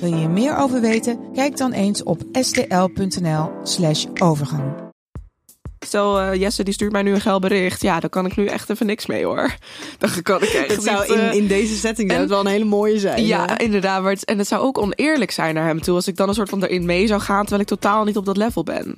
[0.00, 1.18] Wil je hier meer over weten?
[1.34, 4.62] Kijk dan eens op stl.nl/slash overgang.
[5.86, 7.82] Stel, eh, Jesse die stuurt mij nu een geil bericht.
[7.82, 9.54] Ja, daar kan ik nu echt even niks mee hoor.
[9.98, 12.30] Dan kan ik echt Het zou niet, in, eh, in deze setting zou en- het
[12.30, 13.26] wel een hele mooie zijn.
[13.26, 13.56] Ja, hè?
[13.64, 14.02] inderdaad.
[14.02, 16.34] Maar het, en het zou ook oneerlijk zijn naar hem toe als ik dan een
[16.34, 18.94] soort van erin mee zou gaan, terwijl ik totaal niet op dat level ben.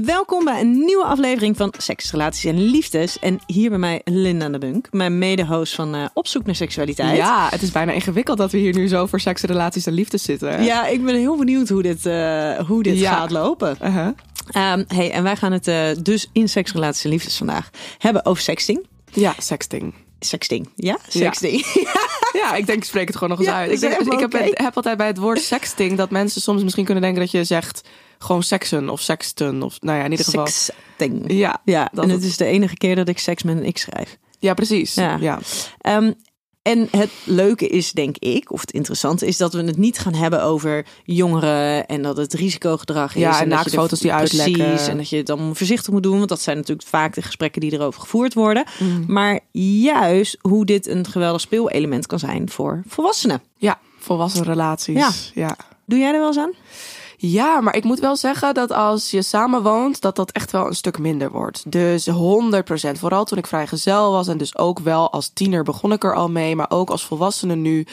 [0.00, 3.18] Welkom bij een nieuwe aflevering van Seks, Relaties en Liefdes.
[3.18, 7.16] En hier bij mij Linda de Bunk, mijn mede-host van eh, Op zoek naar seksualiteit.
[7.16, 10.22] Ja, het is bijna ingewikkeld dat we hier nu zo voor seks, relaties en liefdes
[10.22, 10.64] zitten.
[10.64, 13.12] Ja, ik ben heel benieuwd hoe dit, eh, hoe dit Ja.
[13.12, 13.76] gaat lopen.
[13.80, 18.24] Ehm, hey, en wij gaan het eh, dus in Seks, Relaties en Liefdes vandaag hebben
[18.24, 18.86] over sexting.
[19.10, 19.94] Ja, sexting.
[20.20, 20.98] Sexting, ja?
[21.08, 21.64] Sexting.
[22.32, 23.70] Ja, ik denk, ik spreek het gewoon nog eens Ja, uit.
[23.72, 27.20] Ik, denk, ik heb altijd bij het woord sexting dat mensen soms misschien kunnen denken
[27.20, 27.82] dat je zegt
[28.22, 29.62] gewoon seksen of sexten.
[29.62, 30.46] Of nou ja, in ieder geval.
[30.46, 31.24] Sexting.
[31.32, 34.18] Ja, Ja, en het is de enige keer dat ik seks met een X schrijf.
[34.38, 34.94] ja, precies.
[34.94, 35.16] Ja.
[35.20, 35.38] Ja.
[35.80, 36.12] Ehm,
[36.62, 40.14] en het leuke is, denk ik, of het interessante is dat we het niet gaan
[40.14, 43.20] hebben over jongeren en dat het risicogedrag is.
[43.20, 44.66] Ja, en dat je naaktfoto's er- die uitlekken.
[44.66, 47.22] Precies, en dat je het dan voorzichtig moet doen, want dat zijn natuurlijk vaak de
[47.22, 48.64] gesprekken die erover gevoerd worden.
[49.06, 53.42] Maar juist hoe dit een geweldig speelelement kan zijn voor volwassenen.
[53.56, 54.96] ja, volwassen relaties.
[54.96, 55.10] Ja.
[55.34, 55.56] ja.
[55.86, 56.52] Doe jij er wel eens aan?
[57.24, 60.74] Ja, maar ik moet wel zeggen dat als je samenwoont, dat dat echt wel een
[60.74, 61.72] stuk minder wordt.
[61.72, 62.12] Dus 100%.
[62.98, 66.28] Vooral toen ik vrijgezel was en dus ook wel als tiener begon ik er al
[66.30, 67.86] mee, maar ook als volwassene nu.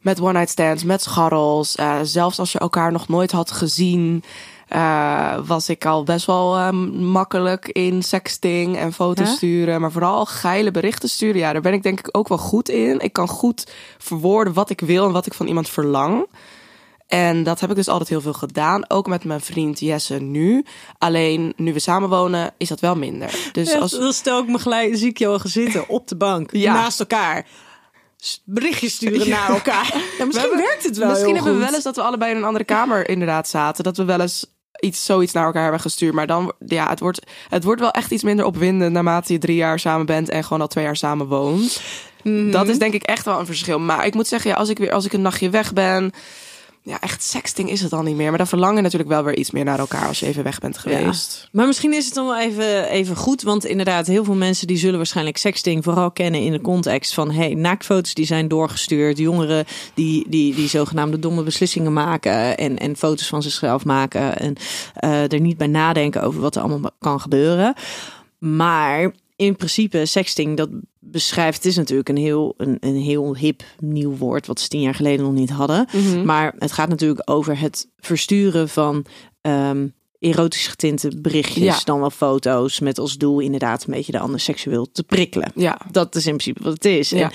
[0.00, 1.74] Met one-night stands, met scharrels.
[1.76, 4.22] eh, zelfs als je elkaar nog nooit had gezien,
[4.68, 9.34] eh, was ik al best wel eh, makkelijk in sexting en foto's Ja?
[9.34, 9.80] sturen.
[9.80, 11.40] Maar vooral geile berichten sturen.
[11.40, 12.98] Ja, daar ben ik denk ik ook wel goed in.
[13.00, 13.66] Ik kan goed
[13.98, 16.26] verwoorden wat ik wil en wat ik van iemand verlang.
[17.08, 18.90] En dat heb ik dus altijd heel veel gedaan.
[18.90, 20.64] Ook met mijn vriend Jesse nu.
[20.98, 23.50] Alleen nu we samenwonen is dat wel minder.
[23.52, 26.72] Dus als, Dan stel ik me gelijk, zie ik jou zitten op de bank, Ja.
[26.72, 27.46] naast elkaar.
[28.44, 29.94] Berichtjes sturen naar elkaar.
[30.18, 32.36] Ja, misschien We werkt het wel Misschien hebben we wel eens dat we allebei in
[32.36, 33.84] een andere kamer inderdaad zaten.
[33.84, 34.46] Dat we wel eens
[34.80, 36.14] iets, zoiets naar elkaar hebben gestuurd.
[36.14, 39.56] Maar dan, ja, het wordt, het wordt wel echt iets minder opwindend naarmate je drie
[39.56, 41.80] jaar samen bent en gewoon al twee jaar samen woont.
[42.22, 42.50] Mhm.
[42.50, 43.78] Dat is denk ik echt wel een verschil.
[43.78, 46.12] Maar ik moet zeggen, ja, als ik weer als ik een nachtje weg ben.
[46.88, 48.28] Ja, echt sexting is het dan niet meer.
[48.28, 50.58] Maar dan verlang je natuurlijk wel weer iets meer naar elkaar als je even weg
[50.58, 51.48] bent geweest.
[51.52, 53.42] Maar misschien is het dan wel even, even goed.
[53.42, 57.30] Want inderdaad, heel veel mensen die zullen waarschijnlijk sexting vooral kennen in de context van
[57.30, 59.18] hey, naaktfoto's die zijn doorgestuurd.
[59.18, 64.38] Jongeren die, die, die zogenaamde domme beslissingen maken en, en foto's van zichzelf maken.
[64.38, 64.56] En
[64.94, 67.74] eh, er niet bij nadenken over wat er allemaal kan gebeuren.
[68.38, 70.68] Maar in principe, sexting, dat
[71.10, 74.80] beschrijft, het is natuurlijk een heel, een, een heel hip nieuw woord, wat ze tien
[74.80, 75.86] jaar geleden nog niet hadden.
[76.24, 79.04] Maar het gaat natuurlijk over het versturen van
[79.40, 79.88] ehm,
[80.20, 81.80] erotisch getinte berichtjes, Ja.
[81.84, 85.52] dan wel foto's, met als doel inderdaad een beetje de ander seksueel te prikkelen.
[85.54, 85.80] Ja.
[85.90, 87.10] Dat is in principe wat het is.
[87.10, 87.30] Ja.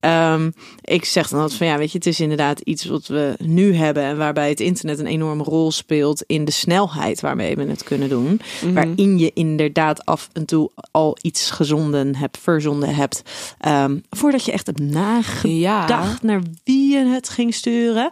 [0.00, 3.06] En, ehm, ik zeg dan altijd van ja, weet je, het is inderdaad iets wat
[3.06, 7.56] we nu hebben en waarbij het internet een enorme rol speelt in de snelheid waarmee
[7.56, 8.40] we het kunnen doen.
[8.62, 8.72] Mhm.
[8.74, 13.22] Waarin je inderdaad af en toe al iets gezonden hebt, verzonden hebt,
[13.58, 16.26] ehm, voordat je echt hebt nagedacht Ja.
[16.26, 18.10] naar wie je het ging sturen.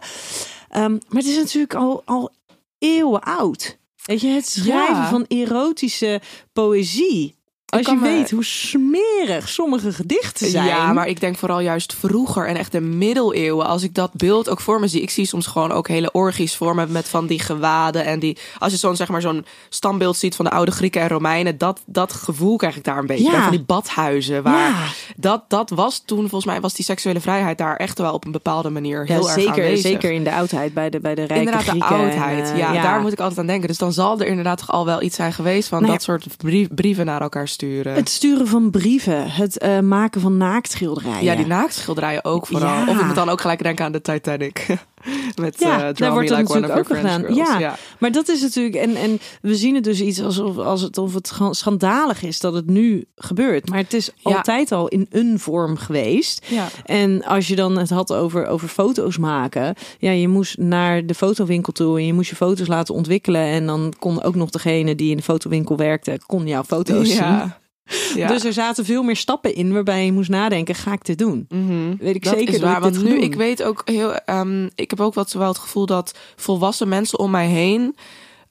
[0.69, 2.31] Ehm, maar het is natuurlijk al, al
[2.79, 3.77] eeuwen oud.
[4.05, 5.09] Weet je, het schrijven Ja.
[5.09, 6.21] van erotische
[6.53, 7.35] poëzie.
[7.77, 10.65] Als je me- weet hoe smerig sommige gedichten zijn.
[10.65, 13.65] Ja, maar ik denk vooral juist vroeger en echt de middeleeuwen.
[13.65, 15.01] Als ik dat beeld ook voor me zie.
[15.01, 18.05] Ik zie soms gewoon ook hele orgies voor me met van die gewaden.
[18.05, 21.07] En die, als je zo'n zeg maar zo'n standbeeld ziet van de oude Grieken en
[21.07, 21.57] Romeinen.
[21.57, 23.31] Dat, dat gevoel krijg ik daar een beetje.
[23.31, 23.41] Ja.
[23.41, 24.43] Van die badhuizen.
[24.43, 24.75] Waar Ja.
[25.17, 28.31] dat, dat was toen, volgens mij was die seksuele vrijheid daar echt wel op een
[28.31, 29.91] bepaalde manier Ja, heel erg zeker, aanwezig.
[29.91, 32.51] zeker in de oudheid, bij de, bij de rijke Inderdaad, de Grieken en, oudheid.
[32.51, 33.67] eh, ja, daar moet ik altijd aan denken.
[33.67, 36.25] Dus dan zal er inderdaad toch al wel iets zijn geweest van Nou dat soort
[36.37, 37.64] brief- brieven naar elkaar sturen.
[37.83, 41.23] Het sturen van brieven, het eh, maken van naaktschilderijen.
[41.23, 42.75] Ja, die naaktschilderijen ook vooral.
[42.75, 42.87] Ja.
[42.87, 44.65] Of ik moet dan ook gelijk denken aan de Titanic.
[45.41, 47.35] Met Ja, eh daar wordt Like natuurlijk ook gedaan.
[47.35, 48.75] Ja, maar dat is natuurlijk...
[48.75, 52.53] En, en we zien het dus iets alsof, als het, of het schandalig is dat
[52.53, 53.69] het nu gebeurt.
[53.69, 54.35] Maar het is Ja.
[54.35, 56.45] altijd al in een vorm geweest.
[56.47, 56.67] Ja.
[56.85, 59.75] En als je dan het had over, over foto's maken.
[59.99, 63.41] Ja, je moest naar de fotowinkel toe en je moest je foto's laten ontwikkelen.
[63.41, 67.53] En dan kon ook nog degene die in de fotowinkel werkte, kon jouw foto's zien.
[68.15, 68.27] Ja.
[68.27, 71.45] Dus er zaten veel meer stappen in waarbij je moest nadenken, ga ik dit doen?
[71.49, 71.95] Mhm.
[71.99, 73.21] Weet ik Dat zeker is dat waar, ik want nu, doen?
[73.21, 77.19] ik weet ook heel, ehm, ik heb ook wat wel het gevoel dat volwassen mensen
[77.19, 77.95] om mij heen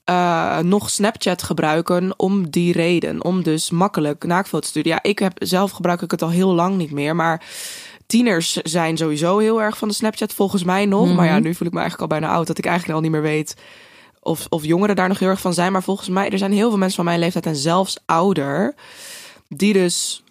[0.03, 4.91] eh, nog Snapchat gebruiken om die reden, om dus makkelijk naaktfoto's te sturen.
[4.91, 7.43] Ja, ik heb zelf gebruik ik het al heel lang niet meer, maar
[8.05, 11.15] tieners zijn sowieso heel erg van de Snapchat volgens mij nog.
[11.15, 13.11] Maar ja, nu voel ik me eigenlijk al bijna oud dat ik eigenlijk al niet
[13.11, 13.55] meer weet
[14.25, 15.71] of, of jongeren daar nog heel erg van zijn.
[15.71, 18.75] Maar volgens mij, er zijn heel veel mensen van mijn leeftijd en zelfs ouder,
[19.47, 20.23] die dus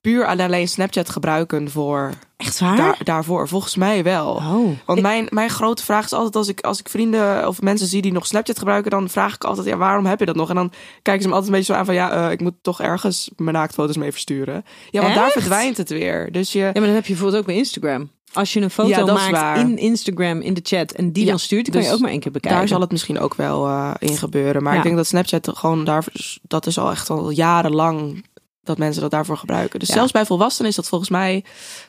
[0.00, 2.76] puur en alleen Snapchat gebruiken voor Echt waar?
[2.76, 3.48] daar, daarvoor.
[3.48, 4.34] Volgens mij wel.
[4.34, 4.70] Oh.
[4.86, 8.02] Want mijn, mijn grote vraag is altijd als ik, als ik vrienden of mensen zie
[8.02, 10.48] die nog Snapchat gebruiken, dan vraag ik altijd, ja, waarom heb je dat nog?
[10.48, 10.72] En dan
[11.02, 13.30] kijken ze me altijd een beetje zo aan van, ja, eh, ik moet toch ergens
[13.36, 14.64] mijn naaktfoto's mee versturen.
[14.90, 16.32] Ja, want daar verdwijnt het weer.
[16.32, 18.10] Dus je, Ja, maar dat heb je bijvoorbeeld ook bij Instagram.
[18.32, 21.38] Als je een foto Ja, maakt in Instagram, in de chat, en die Ja, dan
[21.38, 22.58] stuurt, die kan je dus ook maar één keer bekijken.
[22.58, 24.62] daar zal het misschien ook wel eh, in gebeuren.
[24.62, 24.78] Maar Ja.
[24.78, 26.04] ik denk dat Snapchat gewoon daar,
[26.42, 28.24] dat is al echt al jarenlang
[28.68, 29.78] dat mensen dat daarvoor gebruiken.
[29.78, 29.94] Dus Ja.
[29.94, 31.44] zelfs bij volwassenen is dat volgens mij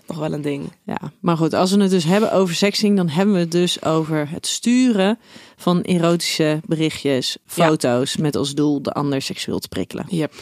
[0.07, 0.71] nog wel een ding.
[0.83, 3.83] Ja, maar goed, als we het dus hebben over sexting, dan hebben we het dus
[3.83, 5.19] over het sturen
[5.57, 7.65] van erotische berichtjes, Ja.
[7.65, 10.05] foto's, met als doel de ander seksueel te prikkelen.
[10.09, 10.33] Yep.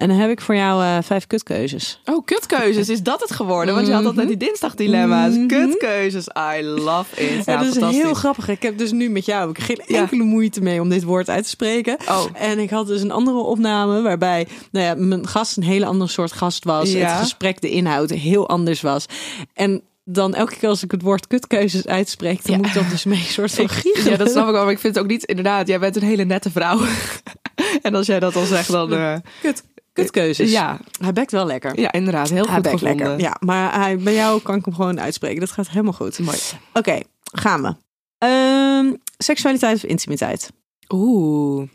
[0.00, 2.00] En dan heb ik voor jou eh, vijf kutkeuzes.
[2.04, 3.74] Oh, kutkeuzes, is dat het geworden?
[3.74, 5.34] Want je had altijd die dinsdagdilemma's.
[5.34, 5.46] Mhm.
[5.46, 6.26] Kutkeuzes,
[6.58, 7.44] I love it.
[7.44, 8.48] Ja, dat is heel grappig.
[8.48, 9.98] Ik heb dus nu met jou heb ik geen Ja.
[10.00, 11.96] enkele moeite mee om dit woord uit te spreken.
[12.08, 12.24] Oh.
[12.34, 16.10] En ik had dus een andere opname waarbij nou ja, mijn gast een hele andere
[16.10, 16.92] soort gast was.
[16.92, 17.08] Ja.
[17.10, 19.06] Het gesprek, de inhoud heel anders was.
[19.54, 22.56] En dan elke keer als ik het woord kutkeuzes uitspreek, dan Ja.
[22.56, 24.10] moet ik dat dus mee een soort van giechelen.
[24.10, 24.62] ja, dat snap ik wel.
[24.62, 26.80] Maar ik vind het ook niet, inderdaad, jij bent een hele nette vrouw.
[27.82, 28.92] en als jij dat al zegt, dan...
[28.94, 29.62] eh, Kut,
[29.92, 30.50] kutkeuzes.
[30.50, 31.80] ja, Hij bekt wel lekker.
[31.80, 32.28] ja, inderdaad.
[32.28, 33.06] Heel hij goed bekt gevonden.
[33.06, 33.24] lekker.
[33.26, 35.40] Ja, maar hij, bij jou kan ik hem gewoon uitspreken.
[35.40, 36.18] Dat gaat helemaal goed.
[36.18, 36.38] Mooi.
[36.72, 37.00] Oké,
[37.32, 37.74] gaan we.
[38.18, 40.50] Ehm, seksualiteit of intimiteit?
[40.88, 41.68] Oeh.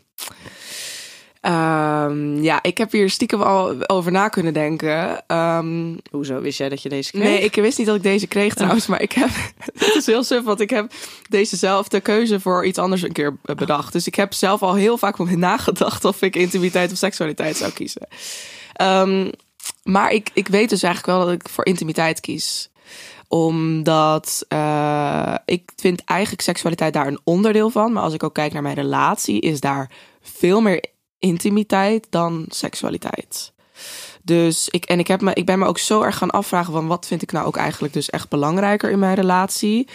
[1.46, 5.26] Ehm, ja, ik heb hier stiekem al over na kunnen denken.
[5.26, 7.22] Ehm, Hoezo wist jij dat je deze kreeg?
[7.22, 9.28] nee, ik wist niet dat ik deze kreeg trouwens, maar ik heb...
[9.78, 10.92] Het is heel suf, want ik heb
[11.28, 13.92] dezezelfde keuze voor iets anders een keer bedacht.
[13.92, 18.06] Dus ik heb zelf al heel vaak nagedacht of ik intimiteit of seksualiteit zou kiezen.
[18.72, 19.30] Ehm,
[19.82, 22.70] maar ik, ik weet dus eigenlijk wel dat ik voor intimiteit kies
[23.28, 27.92] omdat eh, ik vind eigenlijk seksualiteit daar een onderdeel van.
[27.92, 29.90] Maar als ik ook kijk naar mijn relatie, is daar
[30.22, 30.84] veel meer
[31.18, 33.52] intimiteit dan seksualiteit.
[34.22, 36.86] Dus ik, en ik, heb me, ik ben me ook zo erg gaan afvragen van
[36.86, 39.88] wat vind ik nou ook eigenlijk dus echt belangrijker in mijn relatie.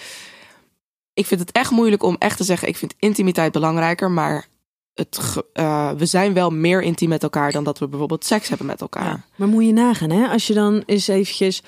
[1.14, 4.48] Ik vind het echt moeilijk om echt te zeggen, ik vind intimiteit belangrijker, maar
[4.94, 8.68] het, eh, we zijn wel meer intiem met elkaar dan dat we bijvoorbeeld seks hebben
[8.68, 9.06] met elkaar.
[9.06, 9.24] Ja.
[9.36, 10.28] Maar moet je nagaan, hè?
[10.28, 11.62] Als je dan eens eventjes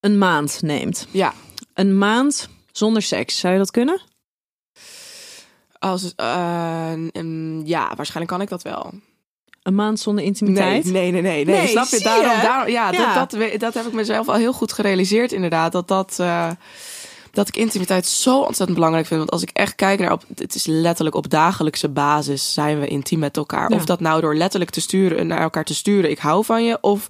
[0.00, 1.06] een maand neemt.
[1.10, 1.34] Ja,
[1.74, 4.00] Een maand zonder seks, zou je dat kunnen?
[5.78, 6.92] Als, eh,
[7.64, 8.92] ja, waarschijnlijk kan ik dat wel.
[9.62, 10.84] Een maand zonder intimiteit?
[10.84, 11.44] nee, nee, nee, nee.
[11.44, 12.00] Nee, Snap je?
[12.00, 12.42] Daarom, je?
[12.42, 13.14] daarom, ja, Ja.
[13.14, 15.72] Dat, dat, dat heb ik mezelf al heel goed gerealiseerd, inderdaad.
[15.72, 16.16] Dat dat.
[16.18, 16.50] eh,
[17.36, 19.18] dat ik intimiteit zo ontzettend belangrijk vind.
[19.18, 22.86] Want als ik echt kijk naar op, het is letterlijk op dagelijkse basis zijn we
[22.86, 23.70] intiem met elkaar.
[23.70, 23.76] Ja.
[23.76, 26.78] Of dat nou door letterlijk te sturen, naar elkaar te sturen, ik hou van je.
[26.80, 27.06] Of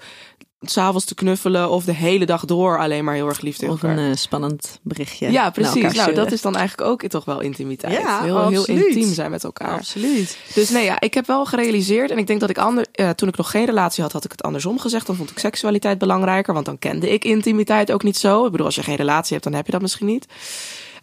[0.60, 1.70] s'avonds te knuffelen.
[1.70, 3.98] Of de hele dag door alleen maar heel erg lief tegen Of elkaar.
[3.98, 5.30] een eh, spannend berichtje.
[5.30, 5.94] ja, precies.
[5.94, 7.98] Nou, dat is dan eigenlijk ook toch wel intimiteit.
[7.98, 9.72] Ja, heel, heel intiem zijn met elkaar.
[9.78, 10.38] Absoluut.
[10.54, 12.10] Dus nee, ja, ik heb wel gerealiseerd.
[12.10, 14.30] En ik denk dat ik ander, eh, toen ik nog geen relatie had, had ik
[14.30, 15.06] het andersom gezegd.
[15.06, 16.54] Dan vond ik seksualiteit belangrijker.
[16.54, 18.44] Want dan kende ik intimiteit ook niet zo.
[18.44, 20.26] Ik bedoel, als je geen relatie hebt, dan heb je dat misschien niet.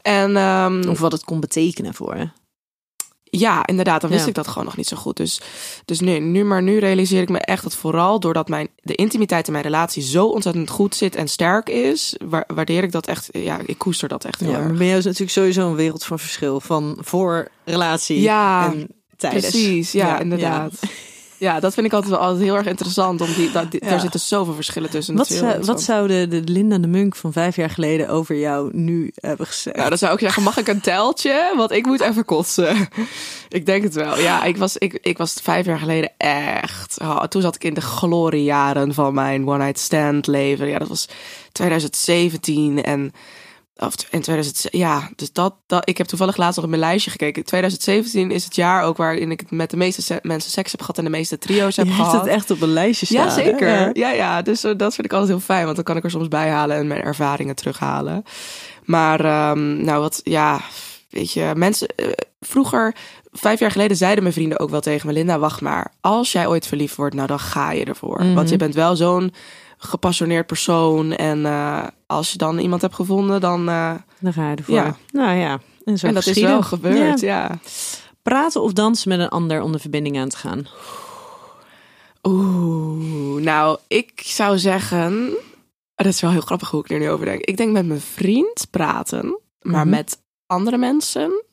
[0.02, 2.32] En ehm, Of wat het kon betekenen voor.
[3.40, 4.28] Ja, inderdaad, dan wist Ja.
[4.30, 5.18] ik dat gewoon nog niet zo goed.
[5.18, 5.42] Dus,
[5.86, 9.46] dus nu, nu, maar nu realiseer ik me echt dat vooral doordat mijn, de intimiteit
[9.48, 13.30] in mijn relatie zo ontzettend goed zit en sterk is, wa- waardeer ik dat echt.
[13.32, 14.68] Ja, ik koester dat echt heel Ja, erg.
[14.68, 16.60] maar bij jou is natuurlijk sowieso een wereld van verschil.
[16.60, 18.88] Van voor relatie Ja, en
[19.18, 19.50] tijdens.
[19.50, 20.72] Precies, ja, Ja, inderdaad.
[21.44, 21.60] Ja.
[21.60, 23.22] dat vind ik altijd wel altijd heel erg interessant.
[23.22, 23.90] Om die, dat, die- Ja.
[23.90, 25.16] Daar zitten zoveel verschillen tussen.
[25.16, 28.70] Wat, zou, wat zou de, de Linda de Munk van vijf jaar geleden over jou
[28.74, 29.76] nu hebben gezegd?
[29.76, 31.54] Nou, dan zou ik zeggen, mag ik een teltje?
[31.58, 32.88] Want ik moet even kotsen.
[33.50, 34.20] ik denk het wel.
[34.20, 37.00] Ja, ik was, ik, ik was vijf jaar geleden echt...
[37.02, 40.68] oh, toen zat ik in de gloriejaren van mijn one-night stand leven.
[40.68, 41.08] Ja, dat was
[41.52, 43.12] 2017 en...
[43.78, 45.90] Of in 2000, ja, dus dat, dat.
[45.90, 47.44] Ik heb toevallig laatst nog op mijn lijstje gekeken.
[47.46, 50.98] 2017 is het jaar ook waarin ik met de meeste se- mensen seks heb gehad
[50.98, 52.12] en de meeste trio's heb je gehad.
[52.12, 53.26] hebt het echt op een lijstje staan.
[53.26, 53.68] Ja, zeker.
[53.68, 53.90] hè?
[53.94, 56.10] Ja, ja, dus eh, dat vind ik altijd heel fijn, want dan kan ik er
[56.10, 58.24] soms bij halen en mijn ervaringen terughalen.
[58.84, 60.62] Maar, ehm, nou, wat, ja,
[61.10, 62.08] weet je, mensen, eh,
[62.40, 62.96] vroeger,
[63.32, 65.94] vijf jaar geleden, zeiden mijn vrienden ook wel tegen me: Linda, wacht maar.
[66.02, 68.24] Als jij ooit verliefd wordt, nou, dan ga je ervoor.
[68.24, 68.34] Mhm.
[68.34, 69.34] Want je bent wel zo'n
[69.84, 71.12] gepassioneerd persoon.
[71.12, 73.70] En eh, als je dan iemand hebt gevonden, dan.
[73.70, 74.76] eh, Dan ga je ervoor.
[74.76, 74.98] Ja.
[75.12, 77.48] Nou ja, en zo en dat is wel gebeurd, Ja.
[77.50, 77.60] ja.
[78.22, 80.68] Praten of dansen met een ander om de verbinding aan te gaan.
[82.24, 85.30] Oeh, nou, ik zou zeggen...
[85.96, 87.42] Dat is wel heel grappig hoe ik er nu over denk.
[87.42, 89.90] Ik denk met mijn vriend praten, maar Mhm.
[89.90, 91.44] met andere mensen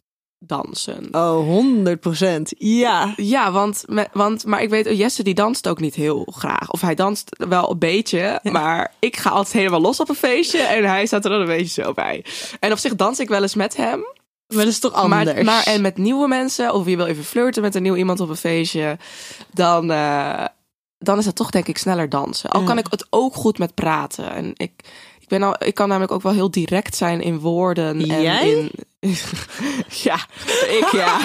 [0.41, 1.09] dansen.
[1.11, 2.53] Oh, 100 procent.
[2.59, 3.13] Ja.
[3.17, 6.71] Ja, want, want, maar ik weet, oh, Jesse die danst ook niet heel graag.
[6.71, 10.59] Of hij danst wel een beetje, maar ik ga altijd helemaal los op een feestje
[10.59, 12.25] en hij staat er dan een beetje zo bij.
[12.61, 14.05] En op zich dans ik wel eens met hem.
[14.47, 15.33] Maar dat is toch anders?
[15.33, 18.21] Maar, maar en met nieuwe mensen, of je wil even flirten met een nieuw iemand
[18.21, 18.99] op een feestje,
[19.53, 20.45] dan, eh,
[20.99, 22.51] dan is dat toch denk ik sneller dansen.
[22.51, 24.33] Al kan ik het ook goed met praten.
[24.33, 24.73] En ik,
[25.21, 28.01] ik, ben al, ik kan namelijk ook wel heel direct zijn in woorden.
[28.01, 28.51] En Jij?
[28.51, 28.71] In,
[30.09, 30.27] ja,
[30.69, 31.19] ik ja.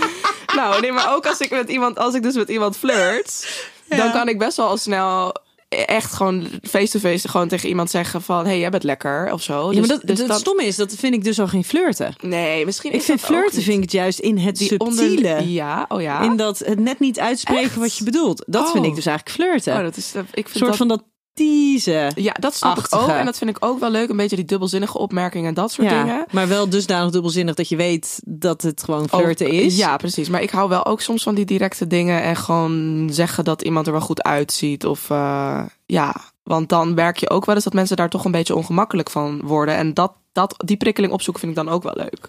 [0.56, 3.48] nou, nee, maar ook als ik met iemand, als ik dus met iemand flirt,
[3.88, 5.34] dan kan ik best wel al snel
[5.68, 9.72] echt gewoon face-to-face gewoon tegen iemand zeggen van, hey, jij bent lekker of zo.
[9.72, 12.14] ja, maar Dus- dat, dus dat- stomme is, dat vind ik dus al geen flirten.
[12.20, 15.06] Nee, misschien Ik vind flirten vind ik het juist in het Die subtiele.
[15.28, 16.20] onder- ja, oh ja.
[16.20, 17.74] In dat het net niet uitspreken Echt?
[17.76, 18.44] wat je bedoelt.
[18.46, 18.72] Dat Oh.
[18.72, 19.76] vind ik dus eigenlijk flirten.
[19.76, 21.02] Oh, dat is, ik vind een soort dat, van dat
[21.36, 22.12] teasen.
[22.22, 23.08] Ja, dat snap ik ook.
[23.08, 24.08] En dat vind ik ook wel leuk.
[24.08, 26.24] Een beetje die dubbelzinnige opmerkingen en dat soort Ja, dingen.
[26.30, 29.76] maar wel dusdanig dubbelzinnig dat je weet dat het gewoon flirten Ook- is.
[29.76, 30.28] Ja, precies.
[30.28, 32.22] Maar ik hou wel ook soms van die directe dingen.
[32.22, 34.86] En gewoon zeggen dat iemand er wel goed uitziet.
[34.86, 36.14] Of eh, ja,
[36.46, 39.40] want dan werk je ook wel eens dat mensen daar toch een beetje ongemakkelijk van
[39.44, 39.74] worden.
[39.76, 42.28] En dat, dat, die prikkeling opzoeken vind ik dan ook wel leuk.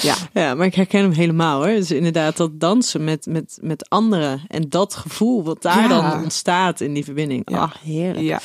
[0.00, 1.74] Ja, Ja, maar ik herken hem helemaal hoor.
[1.74, 4.42] Dus inderdaad dat dansen met, met, met anderen.
[4.48, 5.88] En dat gevoel wat daar Ja.
[5.88, 7.42] dan ontstaat in die verbinding.
[7.50, 7.58] Ja.
[7.58, 8.26] Ah, heerlijk.
[8.26, 8.40] ja.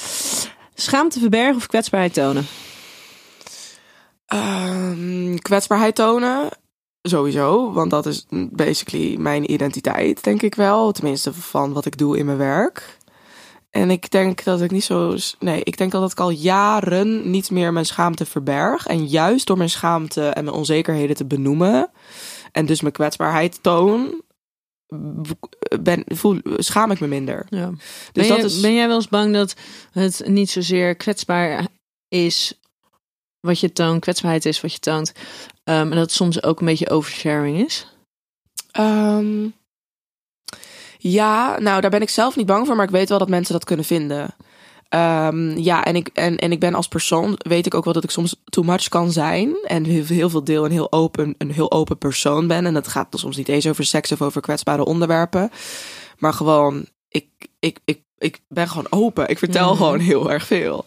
[0.74, 2.45] Schaamte verbergen of kwetsbaarheid tonen?
[4.25, 6.50] Ehm, kwetsbaarheid tonen.
[7.01, 10.91] Sowieso, want dat is basically mijn identiteit, denk ik wel.
[10.91, 12.97] Tenminste, van wat ik doe in mijn werk.
[13.75, 15.15] En ik denk dat ik niet zo.
[15.39, 18.88] Nee, ik denk dat ik al jaren niet meer mijn schaamte verberg.
[18.88, 21.89] En juist door mijn schaamte en mijn onzekerheden te benoemen.
[22.51, 24.22] En dus mijn kwetsbaarheid toon.
[25.79, 27.46] Ben, voel, schaam ik me minder.
[27.50, 27.70] Ja.
[27.70, 28.60] Dus ben, dat je- is.
[28.60, 29.55] ben jij wel eens bang dat
[29.91, 31.67] het niet zozeer kwetsbaar
[32.08, 32.60] is
[33.39, 35.12] wat je toont, kwetsbaarheid is wat je toont,
[35.63, 37.88] ehm, en dat het soms ook een beetje oversharing is?
[38.72, 39.48] Ehm,
[41.12, 43.53] ja, nou, daar ben ik zelf niet bang voor, maar ik weet wel dat mensen
[43.53, 44.35] dat kunnen vinden.
[44.89, 48.03] Ehm, ja, en ik, en, en ik ben als persoon, weet ik ook wel dat
[48.03, 49.55] ik soms too much kan zijn.
[49.63, 52.65] En heel, heel veel deel een heel, open, een heel open persoon ben.
[52.65, 55.51] En dat gaat dan soms niet eens over seks of over kwetsbare onderwerpen.
[56.17, 57.27] Maar gewoon, ik,
[57.59, 59.29] ik, ik, ik ben gewoon open.
[59.29, 59.77] Ik vertel Mhm.
[59.77, 60.85] gewoon heel erg veel.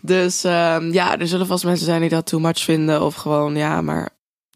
[0.00, 3.02] Dus ehm, ja, er zullen vast mensen zijn die dat too much vinden.
[3.02, 4.08] Of gewoon, ja, maar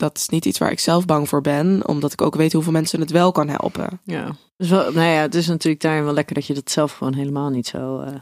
[0.03, 1.89] dat is niet iets waar ik zelf bang voor ben.
[1.89, 4.01] Omdat ik ook weet hoeveel mensen het wel kan helpen.
[4.05, 4.37] Ja.
[4.57, 7.15] Dus wel, nou ja, het is natuurlijk daarin wel lekker dat je dat zelf gewoon
[7.15, 8.15] helemaal niet zo eh,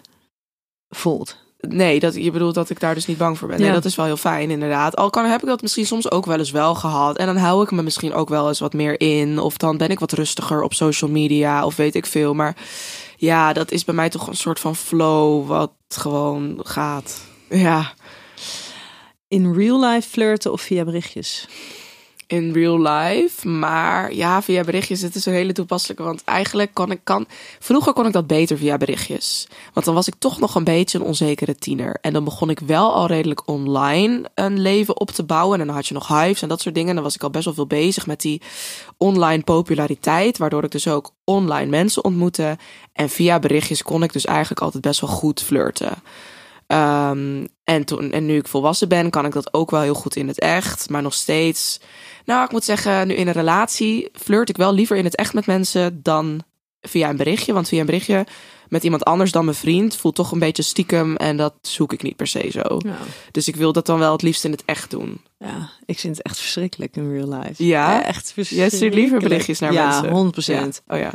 [0.88, 1.36] voelt.
[1.60, 3.58] Nee, dat, je bedoelt dat ik daar dus niet bang voor ben.
[3.58, 3.72] Nee, Ja.
[3.72, 4.96] dat is wel heel fijn, inderdaad.
[4.96, 7.16] Al kan, heb ik dat misschien soms ook wel eens wel gehad.
[7.16, 9.38] En dan hou ik me misschien ook wel eens wat meer in.
[9.38, 11.64] Of dan ben ik wat rustiger op social media.
[11.64, 12.34] Of weet ik veel.
[12.34, 12.56] Maar
[13.16, 17.20] ja, dat is bij mij toch een soort van flow wat gewoon gaat.
[17.48, 17.92] Ja,
[19.30, 21.46] In real life flirten of via berichtjes?
[22.30, 23.48] in real life.
[23.48, 26.02] Maar ja, via berichtjes, het is een hele toepasselijke.
[26.02, 27.26] Want eigenlijk kon ik kan.
[27.58, 29.48] Vroeger kon ik dat beter via berichtjes.
[29.72, 31.98] Want dan was ik toch nog een beetje een onzekere tiener.
[32.00, 35.60] En dan begon ik wel al redelijk online een leven op te bouwen.
[35.60, 36.88] En dan had je nog hives en dat soort dingen.
[36.88, 38.42] En dan was ik al best wel veel bezig met die
[38.96, 40.38] online populariteit.
[40.38, 42.58] Waardoor ik dus ook online mensen ontmoette.
[42.92, 46.02] En via berichtjes kon ik dus eigenlijk altijd best wel goed flirten.
[46.70, 50.16] Ehm, en, toen, en nu ik volwassen ben, kan ik dat ook wel heel goed
[50.16, 50.90] in het echt.
[50.90, 51.80] Maar nog steeds.
[52.24, 55.34] Nou, ik moet zeggen, nu in een relatie flirt ik wel liever in het echt
[55.34, 56.42] met mensen dan
[56.80, 57.52] via een berichtje.
[57.52, 58.26] Want via een berichtje
[58.68, 61.16] met iemand anders dan mijn vriend voelt toch een beetje stiekem.
[61.16, 62.76] En dat zoek ik niet per se zo.
[62.78, 62.98] Ja.
[63.30, 65.20] Dus ik wil dat dan wel het liefst in het echt doen.
[65.44, 67.64] Ja, ik vind het echt verschrikkelijk in real life.
[67.64, 68.02] Ja?
[68.04, 68.74] echt Jij verschrikkelijk.
[68.74, 70.10] stuurt liever berichtjes naar ja, mensen.
[70.10, 70.82] 100 procent.
[70.86, 70.94] Ja.
[70.94, 71.10] Oh ja.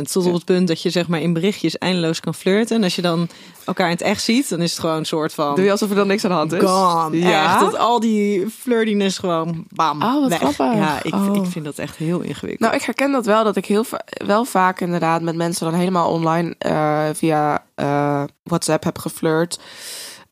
[0.00, 0.12] 100%.
[0.12, 0.28] Tot Ja.
[0.28, 2.76] op het punt dat je zeg maar in berichtjes eindeloos kan flirten.
[2.76, 3.28] En als je dan
[3.66, 5.54] elkaar in het echt ziet, dan is het gewoon een soort van...
[5.54, 6.62] Doe je alsof er dan niks aan de hand is?
[6.70, 7.18] Gone.
[7.18, 7.44] Ja?
[7.52, 10.38] Echt, dat al die flirtiness gewoon bam, Oh, wat weg.
[10.38, 10.74] grappig.
[10.78, 11.36] Ja, ik, Oh.
[11.36, 12.60] ik vind dat echt heel ingewikkeld.
[12.60, 13.84] Nou, ik herken dat wel, dat ik heel
[14.26, 19.58] wel vaak inderdaad met mensen dan helemaal online eh, via eh, WhatsApp heb geflirt.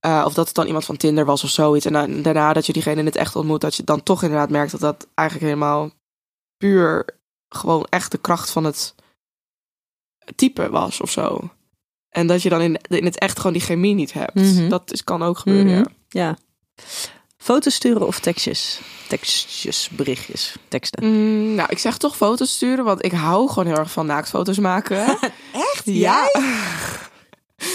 [0.07, 1.87] Eh, of dat het dan iemand van Tinder was of zoiets.
[1.87, 4.51] En dan, daarna dat je diegene in het echt ontmoet, dat je dan toch inderdaad
[4.51, 5.91] merkt dat dat eigenlijk helemaal
[6.57, 7.05] puur
[7.49, 8.95] gewoon echt de kracht van het
[10.37, 11.51] type was of zo.
[12.09, 14.35] En dat je dan in, in het echt gewoon die chemie niet hebt.
[14.35, 14.69] Mhm.
[14.69, 15.85] Dat is, kan ook gebeuren, Mhm.
[16.09, 16.27] ja.
[16.27, 16.37] Ja.
[17.37, 18.81] Foto's sturen of tekstjes?
[19.09, 21.05] Tekstjes, berichtjes, teksten.
[21.05, 24.59] Mm, nou, ik zeg toch foto's sturen, want ik hou gewoon heel erg van naaktfoto's
[24.59, 25.07] maken.
[25.73, 25.83] Echt?
[25.85, 26.25] Ja.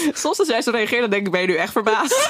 [0.22, 2.28] Soms als jij zo reageert, dan denk ik, ben je nu echt verbaasd?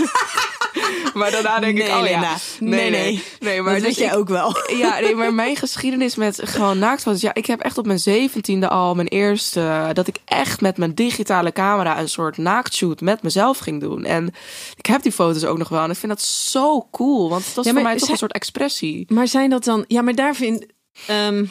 [1.15, 2.37] maar daarna denk ik, oh ja.
[2.61, 3.23] Nee, nee.
[3.41, 4.57] nee maar dat weet dus jij ook wel.
[4.77, 7.21] Ja, nee, maar mijn geschiedenis met gewoon naaktfoto's.
[7.21, 9.91] Ja, ik heb echt op mijn zeventiende al mijn eerste...
[9.93, 14.05] dat ik echt met mijn digitale camera een soort naaktshoot met mezelf ging doen.
[14.05, 14.35] En
[14.77, 15.83] ik heb die foto's ook nog wel.
[15.83, 17.29] En ik vind dat zo cool.
[17.29, 19.07] Want dat is Ja, voor mij toch een soort expressie.
[19.09, 19.85] Maar zijn dat dan...
[19.89, 20.67] Ja, maar daar vind...
[21.07, 21.45] ehm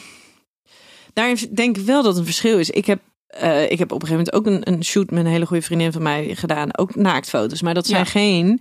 [1.12, 2.70] daarin denk ik wel dat een verschil is.
[2.70, 3.00] Ik heb,
[3.32, 5.62] eh, ik heb op een gegeven moment ook een, een shoot met een hele goede
[5.62, 6.78] vriendin van mij gedaan.
[6.78, 7.62] Ook naaktfoto's.
[7.62, 8.10] Maar dat zijn Ja.
[8.10, 8.60] geen,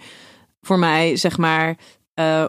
[0.62, 1.75] voor mij, zeg maar...
[2.13, 2.46] eh,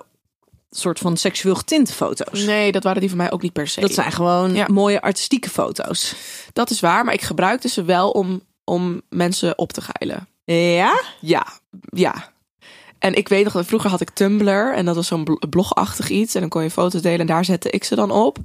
[0.74, 2.44] soort van seksueel getinte foto's.
[2.44, 3.80] Nee, dat waren die van mij ook niet per se.
[3.80, 4.66] Dat zijn gewoon Ja.
[4.70, 6.14] mooie artistieke foto's.
[6.52, 10.28] Dat is waar, maar ik gebruikte ze wel om, om mensen op te geilen.
[10.44, 11.00] Ja?
[11.20, 11.46] Ja,
[11.90, 12.30] ja.
[12.98, 16.08] En ik weet nog, dat vroeger had ik Tumblr en dat was zo'n bl- blogachtig
[16.08, 16.34] iets.
[16.34, 18.38] En dan kon je foto's delen en daar zette ik ze dan op.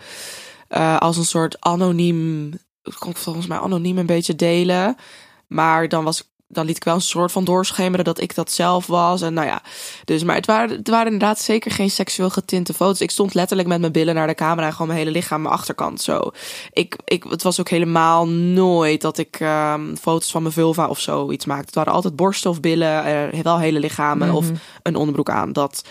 [0.67, 2.53] Eh, als een soort anoniem,
[2.88, 4.98] ik kon ik volgens mij anoniem een beetje delen.
[5.48, 8.51] Maar dan was ik dan liet ik wel een soort van doorschemeren dat ik dat
[8.51, 9.22] zelf was.
[9.22, 9.62] En nou ja,
[10.06, 13.01] dus maar het waren, het waren inderdaad zeker geen seksueel getinte foto's.
[13.01, 15.53] Ik stond letterlijk met mijn billen naar de camera en gewoon mijn hele lichaam, mijn
[15.53, 16.32] achterkant zo.
[16.72, 21.00] Ik, ik, het was ook helemaal nooit dat ik ehm, foto's van mijn vulva of
[21.00, 21.65] zoiets maakte.
[21.65, 24.46] Het waren altijd borsten of billen, eh, wel hele lichamen of
[24.82, 25.53] een onderbroek aan.
[25.53, 25.84] Dat.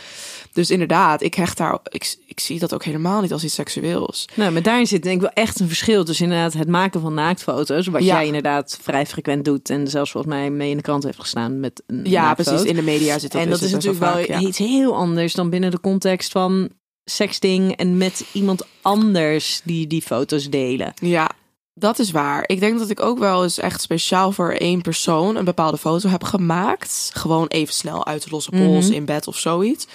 [0.57, 4.25] Dus inderdaad, ik hecht daar, ik, ik zie dat ook helemaal niet als iets seksueels.
[4.35, 7.15] Nou, maar daarin zit denk ik wel echt een verschil tussen inderdaad het maken van
[7.15, 8.15] naaktfoto's, wat Ja.
[8.15, 11.61] jij inderdaad vrij frequent doet en zelfs volgens mij mee in de krant heeft gestaan
[11.61, 12.51] met een Ja, naaktfoto.
[12.51, 12.71] precies.
[12.71, 14.49] In de media zit dat en dat is best wel natuurlijk wel vaak, ja.
[14.49, 16.69] iets heel anders dan binnen de context van
[17.05, 20.95] sexting en met iemand anders die die foto's delen.
[21.01, 21.31] Ja,
[21.75, 22.45] dat is waar.
[22.47, 26.09] Ik denk dat ik ook wel eens echt speciaal voor één persoon een bepaalde foto
[26.09, 27.11] heb gemaakt.
[27.15, 28.95] Gewoon even snel uit de losse pols Mhm.
[28.95, 29.87] in bed of zoiets.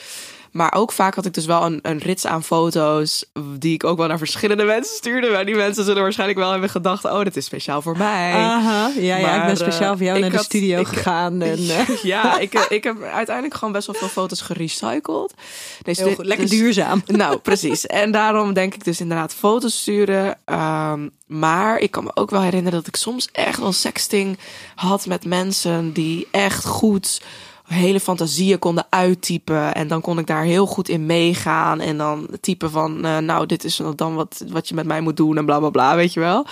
[0.52, 3.26] Maar ook vaak had ik dus wel een, een rits aan foto's
[3.58, 5.30] die ik ook wel naar verschillende mensen stuurde.
[5.30, 8.34] Maar die mensen zullen waarschijnlijk wel hebben gedacht, oh, dit is speciaal voor mij.
[8.34, 11.42] Aha, ja, ja, ik ben speciaal eh, voor jou naar de studio ik- gegaan.
[11.42, 15.34] En, eh, Ja, ik, eh, ik heb uiteindelijk gewoon best wel veel foto's gerecycled.
[15.82, 17.04] Deze, heel goed, lekker duurzaam.
[17.22, 17.88] Nou, precies.
[17.88, 20.38] En daarom denk ik dus inderdaad foto's sturen.
[20.46, 24.38] Ehm, maar ik kan me ook wel herinneren dat ik soms echt wel sexting
[24.76, 27.22] had met mensen die echt goed
[27.72, 29.74] hele fantasieën konden uittypen.
[29.74, 31.80] En dan kon ik daar heel goed in meegaan.
[31.80, 35.18] En dan typen van, eh, nou, dit is dan wat, wat je met mij moet
[35.18, 36.46] doen en bla bla bla, weet je wel.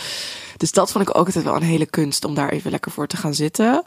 [0.58, 3.08] Dus dat vond ik ook altijd wel een hele kunst om daar even lekker voor
[3.08, 3.84] te gaan zitten.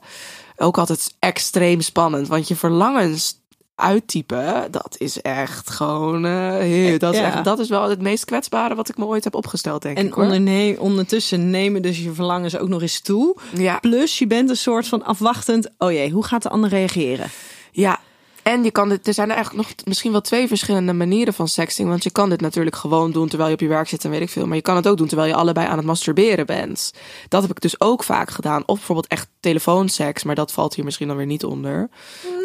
[0.56, 3.41] Ook altijd extreem spannend, want je verlangens
[3.82, 7.26] uittypen, dat is echt gewoon, eh, heel- dat, is Ja.
[7.34, 10.04] echt, dat is wel het meest kwetsbare wat ik me ooit heb opgesteld, denk ik.
[10.04, 10.22] En hoor.
[10.24, 13.36] onderne- ondertussen nemen dus je verlangens ook nog eens toe.
[13.52, 15.68] Ja, Plus je bent een soort van afwachtend.
[15.78, 17.30] Oh jee, hoe gaat de ander reageren?
[17.72, 18.00] ja.
[18.42, 21.48] En je kan dit, er zijn er eigenlijk nog misschien wel twee verschillende manieren van
[21.48, 21.88] sexting.
[21.88, 24.20] Want je kan dit natuurlijk gewoon doen terwijl je op je werk zit en weet
[24.20, 24.46] ik veel.
[24.46, 26.92] Maar je kan het ook doen terwijl je allebei aan het masturberen bent.
[27.28, 28.62] Dat heb ik dus ook vaak gedaan.
[28.66, 31.88] Of bijvoorbeeld echt telefoonseks, maar dat valt hier misschien dan weer niet onder.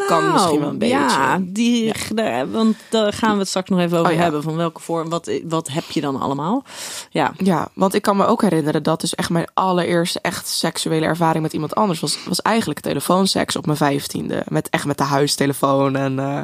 [0.08, 0.96] kan misschien wel een beetje.
[0.98, 4.24] Nou, Ja, die, daar- want daar gaan we het straks nog even over Oh ja.
[4.24, 4.44] hebben.
[4.44, 6.64] Van welke vorm, wat, wat heb je dan allemaal?
[7.10, 11.06] Ja, Ja, want ik kan me ook herinneren dat dus echt mijn allereerste echt seksuele
[11.06, 14.44] ervaring met iemand anders was, was eigenlijk telefoonseks op mijn vijftiende.
[14.48, 15.87] Met echt met de huistelefoon.
[15.96, 16.42] En, eh,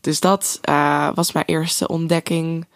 [0.00, 2.68] dus dat eh, was mijn eerste ontdekking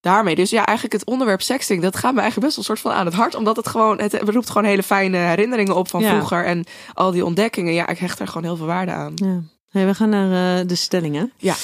[0.00, 0.34] daarmee.
[0.34, 3.00] Dus ja, eigenlijk het onderwerp sexting, dat gaat me eigenlijk best wel een soort van
[3.00, 3.34] aan het hart.
[3.34, 6.08] Omdat het gewoon, het roept gewoon hele fijne herinneringen op van Ja.
[6.10, 6.44] vroeger.
[6.44, 6.64] En
[6.94, 9.12] al die ontdekkingen, ja, ik hecht er gewoon heel veel waarde aan.
[9.14, 9.42] ja.
[9.70, 11.32] Hey, we gaan naar eh, de stellingen.
[11.36, 11.54] Ja.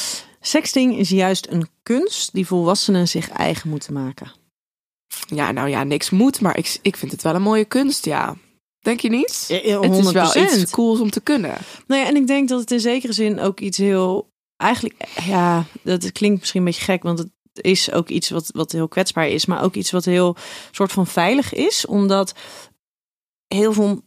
[0.41, 4.33] Sexting is juist een kunst die volwassenen zich eigen moeten maken.
[5.27, 8.37] Ja, nou ja, niks moet, maar ik, ik vind het wel een mooie kunst, ja.
[8.83, 9.45] Denk je niet?
[9.49, 10.61] Ja, ja, Het is wel 100%.
[10.61, 11.59] iets cools om te kunnen.
[11.87, 14.31] Nou ja, en ik denk dat het in zekere zin ook iets heel.
[14.57, 18.73] Eigenlijk, ja, dat klinkt misschien een beetje gek, want het is ook iets wat, wat
[18.73, 20.37] heel kwetsbaar is, maar ook iets wat heel
[20.71, 22.35] soort van veilig is, omdat
[23.47, 24.03] heel veel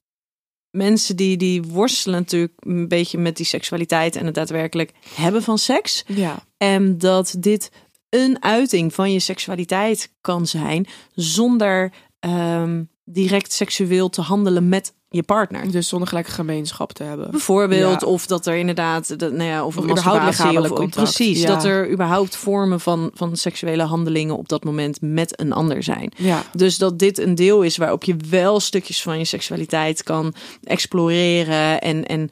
[0.69, 5.57] mensen die, die worstelen natuurlijk een beetje met die seksualiteit en het daadwerkelijk hebben van
[5.57, 6.03] seks.
[6.07, 6.43] Ja.
[6.57, 7.71] En dat dit
[8.09, 15.23] een uiting van je seksualiteit kan zijn zonder ehm, direct seksueel te handelen met je
[15.23, 15.71] partner.
[15.71, 17.31] Dus zonder gelijk gemeenschap te hebben.
[17.31, 18.07] Bijvoorbeeld, Ja.
[18.07, 21.03] of dat er inderdaad, dat, nou ja, of, Of een überhaupt lichamelijk of, contact.
[21.13, 21.47] precies, Ja.
[21.47, 26.11] dat er überhaupt vormen van, van seksuele handelingen op dat moment met een ander zijn.
[26.17, 26.43] Ja.
[26.53, 31.81] Dus dat dit een deel is waarop je wel stukjes van je seksualiteit kan exploreren
[31.81, 32.29] en, en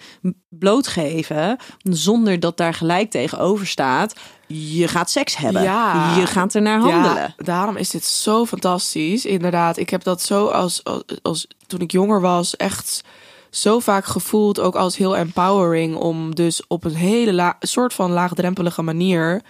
[0.49, 4.13] blootgeven, zonder dat daar gelijk tegenover staat.
[4.53, 5.63] Je gaat seks hebben.
[5.63, 6.15] Ja.
[6.17, 7.15] Je gaat er naar handelen.
[7.15, 9.25] Ja, daarom is dit zo fantastisch.
[9.25, 13.03] Inderdaad, ik heb dat zo als, als, als toen ik jonger was echt
[13.49, 18.81] zo vaak gevoeld, ook als heel empowering om dus op een hele soort van laagdrempelige
[18.81, 19.41] manier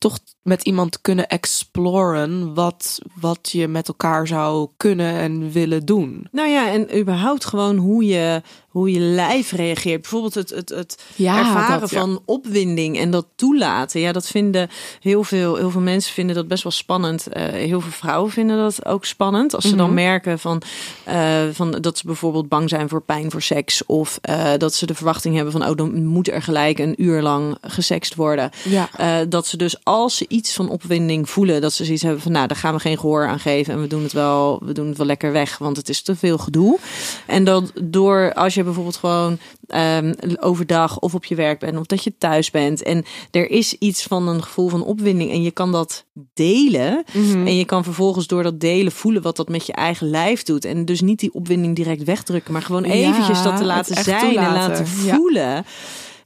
[0.00, 6.26] toch met iemand kunnen exploren wat, wat je met elkaar zou kunnen en willen doen.
[6.32, 10.00] Nou ja, en überhaupt gewoon hoe je, hoe je lijf reageert.
[10.00, 12.00] Bijvoorbeeld het, het, het Ja, ervaren dat, ja.
[12.00, 14.00] van opwinding en dat toelaten.
[14.00, 14.68] Ja, dat vinden
[15.00, 17.26] heel veel, heel veel mensen vinden dat best wel spannend.
[17.26, 19.54] Eh, heel veel vrouwen vinden dat ook spannend.
[19.54, 19.94] Als ze dan Mhm.
[19.94, 20.62] merken van,
[21.04, 23.86] eh, van dat ze bijvoorbeeld bang zijn voor pijn voor seks.
[23.86, 27.22] Of eh, dat ze de verwachting hebben van, oh, dan moet er gelijk een uur
[27.22, 28.50] lang gesext worden.
[28.64, 28.88] Ja.
[29.24, 32.46] Dat ze dus als ze iets van opwinding voelen, dat ze zoiets hebben van, nou,
[32.46, 34.96] daar gaan we geen gehoor aan geven en we doen het wel, we doen het
[34.96, 36.78] wel lekker weg, want het is te veel gedoe.
[37.26, 41.86] En dat door als je bijvoorbeeld gewoon ehm, overdag of op je werk bent of
[41.86, 45.50] dat je thuis bent en er is iets van een gevoel van opwinding en je
[45.50, 47.46] kan dat delen Mhm.
[47.46, 50.64] en je kan vervolgens door dat delen voelen wat dat met je eigen lijf doet
[50.64, 54.36] en dus niet die opwinding direct wegdrukken, maar gewoon Ja, eventjes dat te laten zijn
[54.36, 55.64] en laten Ja.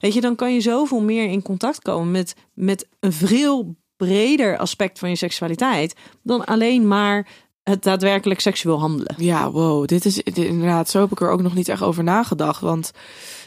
[0.05, 4.57] Weet je, dan kan je zoveel meer in contact komen met, met een veel breder
[4.57, 7.27] aspect van je seksualiteit dan alleen maar
[7.63, 9.15] het daadwerkelijk seksueel handelen.
[9.17, 9.87] Ja, wow.
[9.87, 12.61] Dit is inderdaad, zo heb ik er ook nog niet echt over nagedacht.
[12.61, 12.91] Want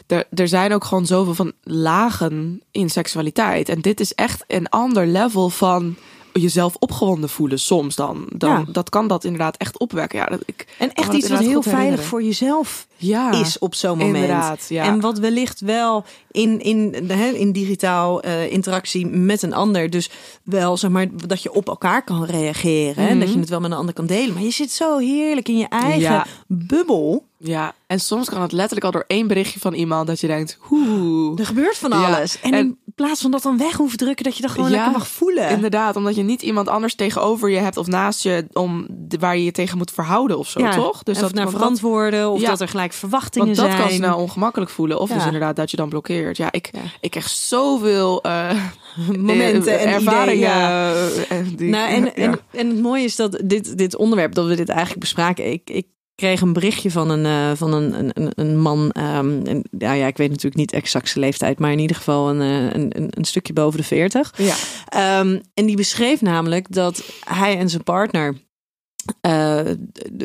[0.07, 3.69] er, er zijn ook gewoon zoveel van lagen in seksualiteit.
[3.69, 5.95] En dit is echt een ander level van
[6.33, 8.25] jezelf opgewonden voelen soms dan.
[8.35, 8.65] dan Ja.
[8.71, 10.19] Dat kan dat inderdaad echt opwekken.
[10.19, 12.05] Ja, dat, ik, En echt iets wat heel veilig herinneren.
[12.05, 14.15] voor jezelf ja, is op zo'n moment.
[14.15, 14.83] Inderdaad, ja.
[14.83, 19.89] En wat wellicht wel in, in, de- hè, in digitaal eh, interactie met een ander,
[19.89, 20.09] dus
[20.43, 23.19] wel zeg maar dat je op elkaar kan reageren en Mhm.
[23.25, 24.33] dat je het wel met een ander kan delen.
[24.33, 27.27] Maar je zit zo heerlijk in je eigen bubbel.
[27.41, 30.57] Ja, en soms kan het letterlijk al door één berichtje van iemand dat je denkt,
[30.59, 31.37] hoe.
[31.39, 32.39] Er gebeurt van Ja, alles.
[32.41, 34.75] En, en- in plaats van dat dan weg hoeven drukken, dat je dat gewoon Ja,
[34.75, 35.49] lekker mag voelen.
[35.49, 39.37] Inderdaad, omdat je niet iemand anders tegenover je hebt of naast je om de- waar
[39.37, 41.03] je je tegen moet verhouden of zo, Ja, toch?
[41.03, 43.79] Dus dat naar verantwoorden of dat er gelijk verwachtingen Want dat zijn.
[43.81, 44.99] kan snel ongemakkelijk voelen.
[44.99, 46.37] Of dus inderdaad dat je dan blokkeert.
[46.37, 48.49] Ja, ik, ik krijg zoveel eh,
[49.17, 51.11] momenten en ervaringen.
[51.11, 54.55] ideeën, die, Nou, en, en, en het mooie is dat dit, dit onderwerp, dat we
[54.55, 55.51] dit eigenlijk bespraken.
[55.51, 55.85] Ik, ik
[56.19, 58.91] kreeg een berichtje van een, eh, van een, een, een- man.
[58.91, 62.29] ehm, en, ja, ja, ik weet natuurlijk niet exact zijn leeftijd, maar in ieder geval
[62.29, 64.33] een, eh, een, een, stukje boven de 40.
[64.37, 64.55] ja.
[64.87, 68.35] Ehm, en die beschreef namelijk dat hij en zijn partner.
[69.21, 69.59] eh,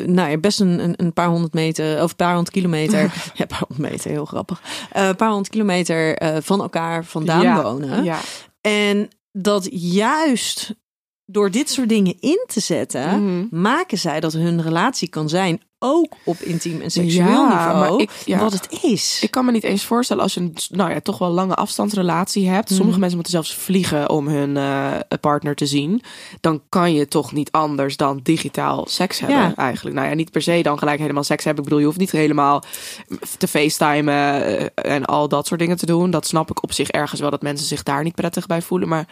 [0.05, 2.99] nou ja, best een, een, paar honderd meter of een paar honderd kilometer.
[3.33, 4.61] ja, een paar honderd meter, heel grappig.
[4.93, 7.63] Een paar honderd kilometer van elkaar vandaan ja.
[7.63, 8.03] wonen.
[8.03, 8.19] Ja.
[8.61, 10.75] En dat juist
[11.25, 13.61] door dit soort dingen in te zetten, Mhm.
[13.61, 18.01] maken zij dat hun relatie kan zijn, ook op intiem en seksueel Ja, niveau, maar
[18.01, 18.39] ik- ja.
[18.39, 19.19] wat het is.
[19.21, 22.47] Ik kan me niet eens voorstellen als je een nou ja, toch wel lange afstandsrelatie
[22.49, 22.67] hebt.
[22.69, 22.75] Mhm.
[22.77, 26.01] Sommige mensen moeten zelfs vliegen om hun eh, partner te zien.
[26.41, 29.55] Dan kan je toch niet anders dan digitaal seks hebben Ja.
[29.55, 29.95] eigenlijk.
[29.95, 31.63] Nou ja, niet per se dan gelijk helemaal seks hebben.
[31.63, 32.63] Ik bedoel, je hoeft niet helemaal
[33.37, 34.43] te facetimen
[34.75, 36.11] eh, en al dat soort dingen te doen.
[36.11, 38.87] Dat snap ik op zich ergens wel dat mensen zich daar niet prettig bij voelen.
[38.87, 39.07] Maar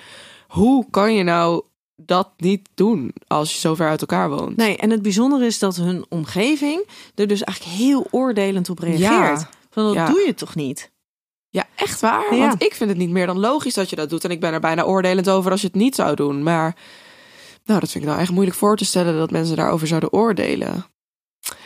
[0.48, 1.62] hoe kan je nou
[1.96, 4.56] dat niet doen als je zo ver uit elkaar woont?
[4.58, 9.40] Nee, en het bijzondere is dat hun omgeving er dus eigenlijk heel oordelend op reageert.
[9.40, 9.50] Ja.
[9.70, 10.06] Van dat Ja.
[10.08, 10.92] doe je toch niet?
[11.50, 12.36] Ja, echt waar.
[12.36, 12.48] Ja.
[12.48, 14.24] Want ik vind het niet meer dan logisch dat je dat doet.
[14.24, 16.44] En ik ben er bijna oordelend over als je het niet zou doen.
[16.44, 16.76] Maar
[17.66, 20.86] nou, dat vind ik nou echt moeilijk voor te stellen dat mensen daarover zouden oordelen.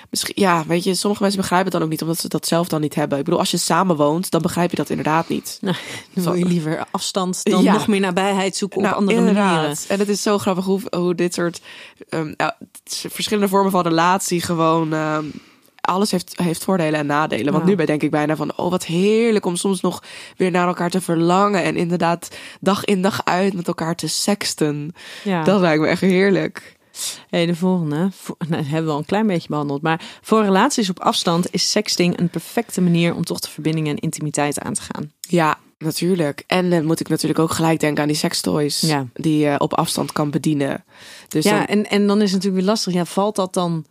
[0.09, 2.67] Misschien, ja, weet je, sommige mensen begrijpen het dan ook niet omdat ze dat zelf
[2.67, 3.17] dan niet hebben.
[3.17, 5.57] Ik bedoel, als je samen woont, dan begrijp je dat inderdaad niet.
[5.61, 5.75] Dan
[6.13, 7.73] wil je liever afstand dan Ja.
[7.73, 9.53] nog meer nabijheid zoeken op Nou, andere inderdaad.
[9.55, 9.77] manieren.
[9.87, 11.61] En het is zo grappig hoe, hoe dit soort
[12.09, 12.51] ehm, nou,
[12.85, 14.93] verschillende vormen van relatie gewoon.
[14.93, 15.25] ehm,
[15.81, 17.51] alles heeft, heeft voordelen en nadelen.
[17.51, 17.69] Want Ja.
[17.69, 20.03] nu ben denk ik bijna van, oh wat heerlijk om soms nog
[20.37, 21.63] weer naar elkaar te verlangen.
[21.63, 22.27] En inderdaad
[22.59, 24.93] dag in dag uit met elkaar te sexten.
[25.23, 25.43] Ja.
[25.43, 26.75] Dat lijkt me echt heerlijk.
[27.29, 27.95] Hey, de volgende.
[28.49, 29.81] Nou, dat hebben we al een klein beetje behandeld.
[29.81, 33.95] Maar voor relaties op afstand is sexting een perfecte manier om toch de verbinding en
[33.97, 35.11] intimiteit aan te gaan.
[35.19, 36.43] Ja, natuurlijk.
[36.47, 38.81] En dan moet ik natuurlijk ook gelijk denken aan die sextoys.
[38.81, 39.07] Ja.
[39.13, 40.83] Die je op afstand kan bedienen.
[41.27, 42.93] Dus ja, dan- en, en dan is het natuurlijk weer lastig.
[42.93, 43.85] Ja, valt dat dan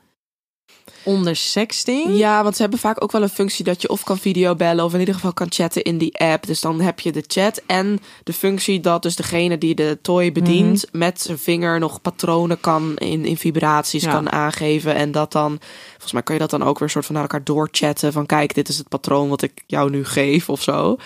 [1.06, 2.16] onder sexting?
[2.18, 4.92] Ja, want ze hebben vaak ook wel een functie dat je of kan videobellen of
[4.92, 6.46] in ieder geval kan chatten in die app.
[6.46, 10.32] Dus dan heb je de chat en de functie dat dus degene die de toy
[10.32, 14.10] bedient met zijn vinger nog patronen kan in, in vibraties Ja.
[14.12, 14.94] kan aangeven.
[14.94, 15.58] En dat dan,
[15.90, 18.54] volgens mij kan je dat dan ook weer soort van naar elkaar doorchatten van kijk,
[18.54, 20.96] dit is het patroon wat ik jou nu geef of zo.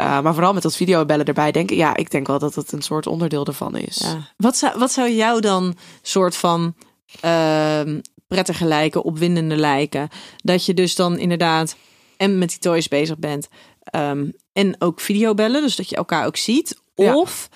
[0.00, 2.72] Uh, maar vooral met dat videobellen erbij denk ik, ja, ik denk wel dat het
[2.72, 3.96] een soort onderdeel ervan is.
[3.96, 4.28] Ja.
[4.36, 6.74] Wat, zou, wat zou jou dan soort van
[7.20, 10.08] ehm prettiger lijken, opwindender lijken?
[10.36, 11.76] Dat je dus dan inderdaad
[12.16, 13.48] en met die toys bezig bent
[13.94, 16.82] um, en ook videobellen, dus dat je elkaar ook ziet.
[16.94, 17.16] Ja.
[17.16, 17.48] Of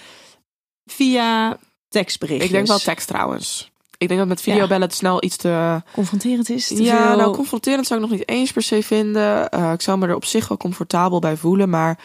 [0.84, 1.58] via
[1.88, 2.50] tekstberichtjes.
[2.50, 3.70] Ik denk wel tekst trouwens.
[3.98, 5.82] Ik denk dat met videobellen het snel iets te...
[5.92, 6.66] Confronterend is?
[6.66, 7.16] Te ja, veel...
[7.16, 9.48] nou confronterend zou ik nog niet eens per se vinden.
[9.54, 11.70] Uh, ik zou me er op zich wel comfortabel bij voelen.
[11.70, 11.98] Maar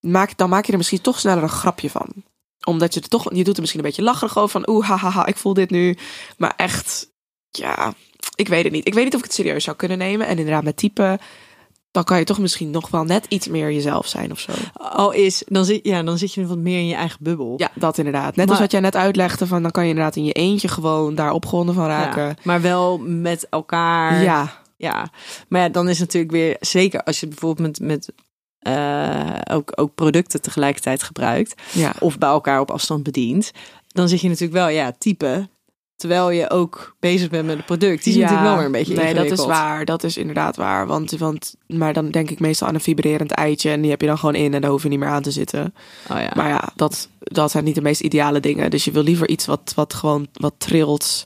[0.00, 2.08] maak, dan maak je er misschien toch sneller een grapje van.
[2.64, 5.26] Omdat je er toch, je doet er misschien een beetje lacherig over van, oeh, hahaha,
[5.26, 5.96] ik voel dit nu.
[6.36, 7.11] Maar echt,
[7.52, 7.94] ja,
[8.34, 8.86] ik weet het niet.
[8.86, 10.26] Ik weet niet of ik het serieus zou kunnen nemen.
[10.26, 11.18] En inderdaad, met typen,
[11.90, 14.52] dan kan je toch misschien nog wel net iets meer jezelf zijn of zo.
[14.72, 17.54] Al is, dan zit, ja, dan zit je wat meer in je eigen bubbel.
[17.56, 18.36] Ja, dat inderdaad.
[18.36, 21.14] Net als wat jij net uitlegde, van dan kan je inderdaad in je eentje gewoon
[21.14, 22.26] daar opgewonden van raken.
[22.26, 24.22] Ja, maar wel met elkaar.
[24.22, 25.10] Ja, Ja,
[25.48, 28.12] maar ja, dan is natuurlijk weer zeker als je bijvoorbeeld met, met
[28.58, 31.94] eh, ook, ook producten tegelijkertijd gebruikt ja.
[31.98, 33.50] of bij elkaar op afstand bedient,
[33.88, 35.50] dan zit je natuurlijk wel ja typen
[36.02, 38.04] terwijl je ook bezig bent met het product.
[38.04, 39.84] Die is Ja, natuurlijk wel weer een beetje Nee, dat is waar.
[39.84, 40.86] Dat is inderdaad waar.
[40.86, 43.70] Want, want, maar dan denk ik meestal aan een vibrerend eitje.
[43.70, 45.30] En die heb je dan gewoon in en daar hoef je niet meer aan te
[45.30, 45.74] zitten.
[46.10, 46.30] Oh ja.
[46.34, 48.70] Maar ja, dat, dat zijn niet de meest ideale dingen.
[48.70, 51.24] Dus je wil liever iets wat, wat gewoon wat trilt.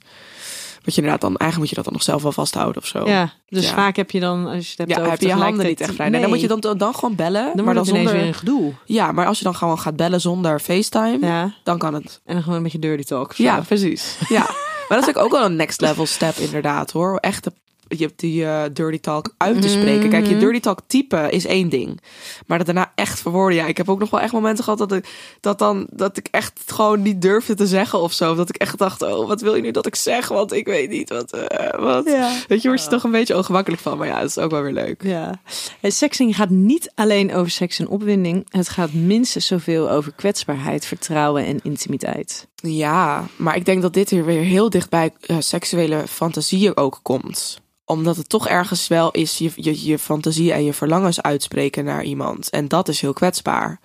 [0.87, 3.09] Wat je inderdaad dan, eigenlijk moet je dat dan nog zelf wel vasthouden of zo.
[3.09, 3.75] ja, dus Ja.
[3.75, 5.94] vaak heb je dan als je het hebt Ja, heb je je handen niet echt
[5.94, 6.09] vrij.
[6.09, 7.53] Nee, dan moet je dan, dan gewoon bellen.
[7.57, 8.12] dan maar dan zonder.
[8.12, 8.72] weer een gedoe.
[8.85, 12.20] Ja, maar als je dan gewoon gaat bellen zonder FaceTime, Ja, dan kan het.
[12.25, 13.33] en dan gewoon een beetje dirty talk.
[13.33, 14.18] Ja, precies.
[14.29, 14.46] Ja.
[14.88, 17.16] Maar dat is ook wel een next level step inderdaad hoor.
[17.16, 17.53] Echt de,
[17.88, 20.09] je hebt die eh, dirty talk uit te spreken.
[20.11, 22.01] Kijk, je dirty talk typen is één ding.
[22.46, 23.59] Maar dat daarna echt verwoorden.
[23.59, 25.09] Ja, ik heb ook nog wel echt momenten gehad dat ik,
[25.40, 28.35] dat dan, dat ik echt gewoon niet durfde te zeggen of zo.
[28.35, 30.29] Dat ik echt dacht, oh, wat wil je nu dat ik zeg?
[30.29, 31.33] Want ik weet niet wat.
[31.33, 32.07] eh, wat.
[32.07, 32.33] Ja.
[32.49, 33.99] Weet je, word je toch een beetje ongemakkelijk van.
[33.99, 35.03] Maar ja, dat is ook wel weer leuk.
[35.03, 35.40] Ja.
[35.81, 38.46] Het sexting gaat niet alleen over seks en opwinding.
[38.51, 42.46] Het gaat minstens zoveel over kwetsbaarheid, vertrouwen en intimiteit.
[42.55, 46.99] Ja, maar ik denk dat dit hier weer heel dicht bij eh, seksuele fantasieën ook
[47.03, 47.61] komt.
[47.87, 52.05] Omdat het toch ergens wel is je, je, je fantasie en je verlangens uitspreken naar
[52.05, 52.51] iemand.
[52.51, 53.81] En dat is heel kwetsbaar.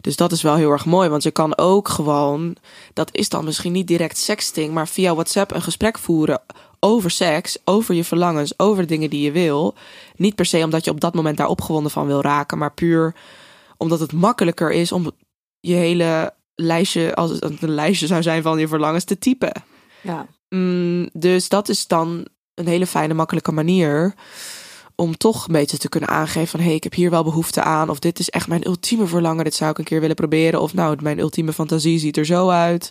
[0.00, 2.56] Dus dat is wel heel erg mooi, want je kan ook gewoon,
[2.92, 6.40] dat is dan misschien niet direct sexting, maar via WhatsApp een gesprek voeren
[6.80, 9.74] over seks, over je verlangens, over dingen die je wil.
[10.16, 13.14] Niet per se omdat je op dat moment daar opgewonden van wil raken, maar puur
[13.76, 15.10] omdat het makkelijker is om
[15.60, 19.52] je hele lijstje, als het een lijstje zou zijn van je verlangens, te typen.
[20.00, 20.26] Ja.
[20.48, 24.14] Mm, dus dat is dan een hele fijne, makkelijke manier
[24.94, 27.62] om toch een beetje te kunnen aangeven van hé, hey, ik heb hier wel behoefte
[27.62, 27.90] aan.
[27.90, 30.60] Of dit is echt mijn ultieme verlangen, dit zou ik een keer willen proberen.
[30.60, 32.90] Of nou, mijn ultieme fantasie ziet er zo uit.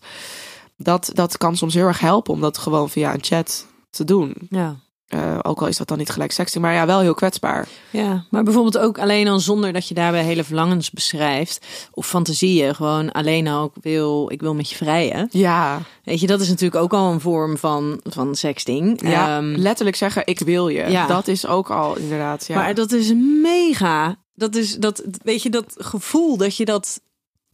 [0.77, 4.33] Dat, dat kan soms heel erg helpen om dat gewoon via een chat te doen.
[4.49, 4.75] Ja.
[5.07, 7.67] Eh, ook al is dat dan niet gelijk sexting, maar ja, wel heel kwetsbaar.
[7.91, 12.75] ja, maar bijvoorbeeld ook alleen al zonder dat je daarbij hele verlangens beschrijft of fantasieën,
[12.75, 15.27] gewoon alleen al ik wil, ik wil met je vrijen.
[15.31, 19.01] Ja, Weet je, dat is natuurlijk ook al een vorm van, van sexting.
[19.09, 20.85] ja Ehm, letterlijk zeggen ik wil je.
[20.89, 21.07] ja.
[21.07, 22.47] Dat is ook al inderdaad.
[22.47, 22.55] Ja.
[22.55, 24.15] Maar dat is mega.
[24.33, 27.01] Dat is dat, weet je, dat gevoel dat je dat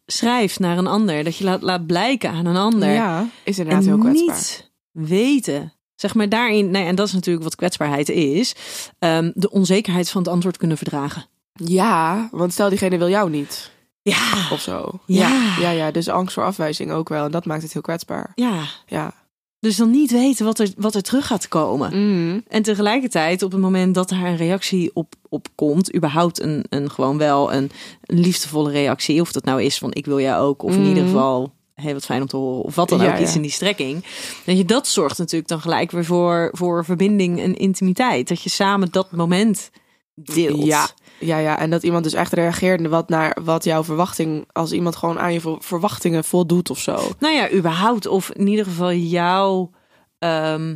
[0.05, 2.89] schrijft naar een ander, dat je laat, laat blijken aan een ander.
[2.89, 4.35] ja, is inderdaad en heel kwetsbaar.
[4.35, 5.72] niet weten.
[5.95, 8.55] Zeg maar daarin, nee, en dat is natuurlijk wat kwetsbaarheid is,
[8.99, 11.25] ehm, de onzekerheid van het antwoord kunnen verdragen.
[11.53, 13.71] Ja, want stel diegene wil jou niet.
[14.01, 14.99] Ja, of zo.
[15.05, 15.29] Ja.
[15.29, 15.91] ja, ja, ja.
[15.91, 17.25] Dus angst voor afwijzing ook wel.
[17.25, 18.31] En dat maakt het heel kwetsbaar.
[18.35, 18.63] ja.
[18.85, 19.13] Ja.
[19.59, 21.91] Dus dan niet weten wat er, wat er terug gaat komen.
[21.97, 22.43] Mm.
[22.47, 26.91] En tegelijkertijd, op het moment dat daar een reactie op, op komt, überhaupt een, een
[26.91, 27.71] gewoon wel een,
[28.03, 30.87] een liefdevolle reactie, of dat nou is van ik wil jou ook, of in Mhm.
[30.89, 33.35] ieder geval hey, wat fijn om te horen, of wat dan Ja, ook, iets ja.
[33.35, 34.05] in die strekking.
[34.45, 38.27] Dat je dat zorgt natuurlijk dan gelijk weer voor, voor verbinding en intimiteit.
[38.27, 39.69] Dat je samen dat moment
[40.15, 40.63] deelt.
[40.65, 40.87] Ja.
[41.19, 41.59] Ja, ja.
[41.59, 45.33] En dat iemand dus echt reageert wat naar wat jouw verwachting, als iemand gewoon aan
[45.33, 47.11] je ver- verwachtingen voldoet of zo.
[47.19, 49.69] Nou ja, überhaupt, of in ieder geval jouw,
[50.19, 50.75] ehm,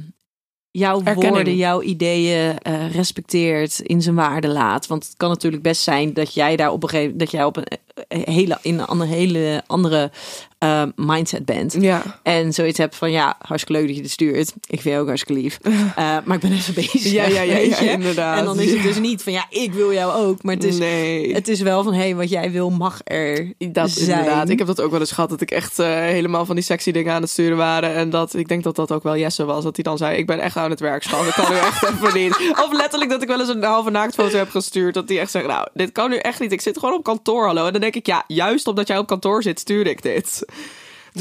[0.71, 1.33] jouw Erkenning.
[1.33, 4.87] woorden, jouw ideeën eh, respecteert, in zijn waarde laat.
[4.87, 7.57] Want het kan natuurlijk best zijn dat jij daar op een gegeven dat jij op
[7.57, 7.65] een
[8.07, 10.11] eh, hele, in een andere, hele andere
[10.57, 11.75] eh, mindset bent.
[11.79, 12.19] Ja.
[12.23, 14.53] En zoiets hebt van ja, hartstikke leuk dat je het stuurt.
[14.67, 15.59] Ik vind je ook hartstikke lief.
[15.95, 17.11] Eh, maar ik ben even bezig.
[17.11, 18.39] Ja, ja, ja, ja, inderdaad.
[18.39, 20.43] En dan is het dus niet van ja, ik wil jou ook.
[20.43, 21.33] Maar het is, nee.
[21.33, 24.19] het is wel van hé, hey, wat jij wil mag er dat zijn.
[24.19, 24.49] inderdaad.
[24.49, 26.91] Ik heb dat ook wel eens gehad dat ik echt eh, helemaal van die sexy
[26.91, 27.93] dingen aan het sturen waren.
[27.93, 29.63] En dat ik denk dat dat ook wel Jesse was.
[29.63, 31.27] Dat hij dan zei: Ik ben echt aan het werk, schat.
[31.27, 32.35] Ik kan nu echt even niet.
[32.51, 34.93] Of letterlijk dat ik wel eens een halve naaktfoto heb gestuurd.
[34.93, 36.51] Dat hij echt zegt: Nou, dit kan nu echt niet.
[36.51, 37.65] Ik zit gewoon op kantoor, hallo.
[37.65, 40.45] En dan denk ik: Ja, juist omdat jij op kantoor zit, stuur ik dit.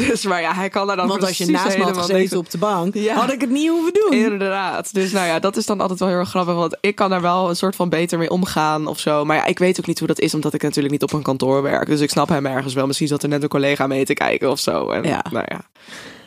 [0.06, 2.32] Dus maar ja, hij kan daar dan Want als je naast me had gezeten niks-
[2.34, 3.14] op de bank, Ja.
[3.14, 4.12] had ik het niet hoeven doen.
[4.12, 4.94] Inderdaad.
[4.94, 6.54] Dus nou ja, dat is dan altijd wel heel erg grappig.
[6.54, 9.24] Want ik kan daar wel een soort van beter mee omgaan of zo.
[9.24, 11.22] Maar ja, ik weet ook niet hoe dat is, omdat ik natuurlijk niet op een
[11.22, 11.86] kantoor werk.
[11.86, 12.86] Dus ik snap hem ergens wel.
[12.86, 14.90] Misschien zat er net een collega mee te kijken of zo.
[14.90, 15.24] En, Ja.
[15.30, 15.60] Nou ja.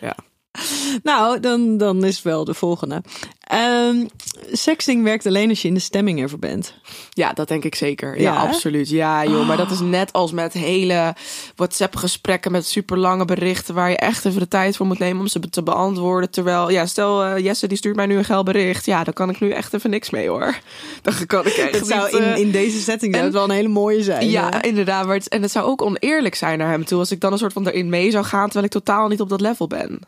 [0.01, 0.15] ja.
[1.03, 3.03] Nou, dan, dan is wel de volgende.
[3.39, 4.05] Ehm,
[4.51, 6.73] sexting werkt alleen als je in de stemming ervoor bent.
[7.09, 8.21] Ja, dat denk ik zeker.
[8.21, 8.89] Ja, absoluut.
[8.89, 9.47] Ja, joh.
[9.47, 11.15] Maar dat is net als met hele
[11.55, 15.27] WhatsApp-gesprekken met super lange berichten waar je echt even de tijd voor moet nemen om
[15.27, 16.29] ze te beantwoorden.
[16.29, 18.85] Terwijl, ja, stel eh, Jesse die stuurt mij nu een geil bericht.
[18.85, 20.55] Ja, dan kan ik nu echt even niks mee hoor.
[21.01, 23.67] Dan kan ik echt zou in, eh, in deze setting en- het wel een hele
[23.67, 24.29] mooie zijn.
[24.29, 25.05] Ja, inderdaad.
[25.05, 27.37] Maar het, en het zou ook oneerlijk zijn naar hem toe als ik dan een
[27.37, 29.99] soort van erin mee zou gaan terwijl ik totaal niet op dat level ben.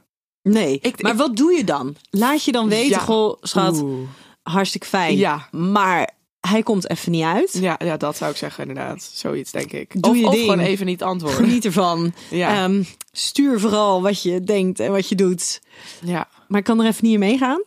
[0.43, 1.95] Nee, Ik- maar ik- wat doe je dan?
[2.09, 2.97] Laat je dan weten, Ja.
[2.99, 4.07] goh, schat, Oeh.
[4.43, 5.17] hartstikke fijn.
[5.17, 5.47] Ja.
[5.51, 7.57] Maar hij komt even niet uit.
[7.61, 9.03] Ja, ja, dat zou ik zeggen inderdaad.
[9.13, 10.01] Zoiets denk ik.
[10.01, 10.45] Doe of, je of ding.
[10.49, 11.43] gewoon even niet antwoorden.
[11.45, 12.13] Geniet ervan.
[12.29, 12.63] Ja.
[12.63, 15.61] Ehm, stuur vooral wat je denkt en wat je doet.
[16.03, 16.27] Ja.
[16.47, 17.63] Maar ik kan er even niet in meegaan.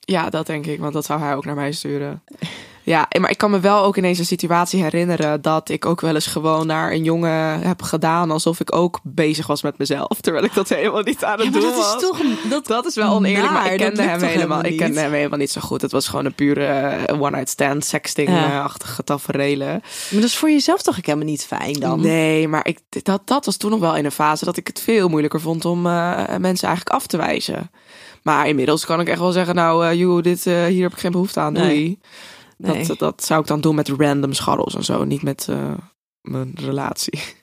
[0.00, 2.22] Ja, dat denk ik, want dat zou hij ook naar mij sturen.
[2.86, 6.14] Ja, maar ik kan me wel ook ineens een situatie herinneren dat ik ook wel
[6.14, 10.44] eens gewoon naar een jongen heb gedaan alsof ik ook bezig was met mezelf, terwijl
[10.44, 12.00] ik dat helemaal niet aan het Ja, doen dat is was.
[12.02, 15.00] toch een- dat, Dat is wel oneerlijk, maar ik kende hem toch helemaal, ik kende
[15.00, 15.82] hem helemaal niet zo goed.
[15.82, 19.68] Het was gewoon een pure eh, one-night stand, sexting-achtige taferelen.
[19.68, 22.00] Maar dat is voor jezelf toch ook helemaal niet fijn dan?
[22.00, 24.80] Nee, maar ik, dat, dat was toen nog wel in een fase dat ik het
[24.80, 25.92] veel moeilijker vond om eh,
[26.38, 27.70] mensen eigenlijk af te wijzen.
[28.22, 31.12] Maar inmiddels kan ik echt wel zeggen, nou, eh joh, dit, hier heb ik geen
[31.12, 31.54] behoefte aan.
[31.54, 31.66] Doei.
[31.66, 31.98] Nee.
[32.56, 32.86] Nee.
[32.86, 35.74] Dat, dat zou ik dan doen met random scharrels en zo, niet met eh,
[36.20, 37.20] mijn relatie.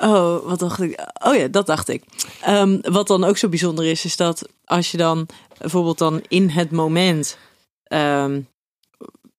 [0.00, 1.06] Oh, wat dacht ik?
[1.24, 2.02] Oh ja, dat dacht ik.
[2.40, 5.26] Ehm, wat dan ook zo bijzonder is, is dat als je dan
[5.58, 7.38] bijvoorbeeld dan in het moment.
[7.82, 8.40] ehm,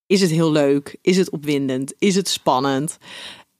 [0.06, 0.96] is het heel leuk?
[1.02, 1.94] Is het opwindend?
[1.98, 2.98] Is het spannend?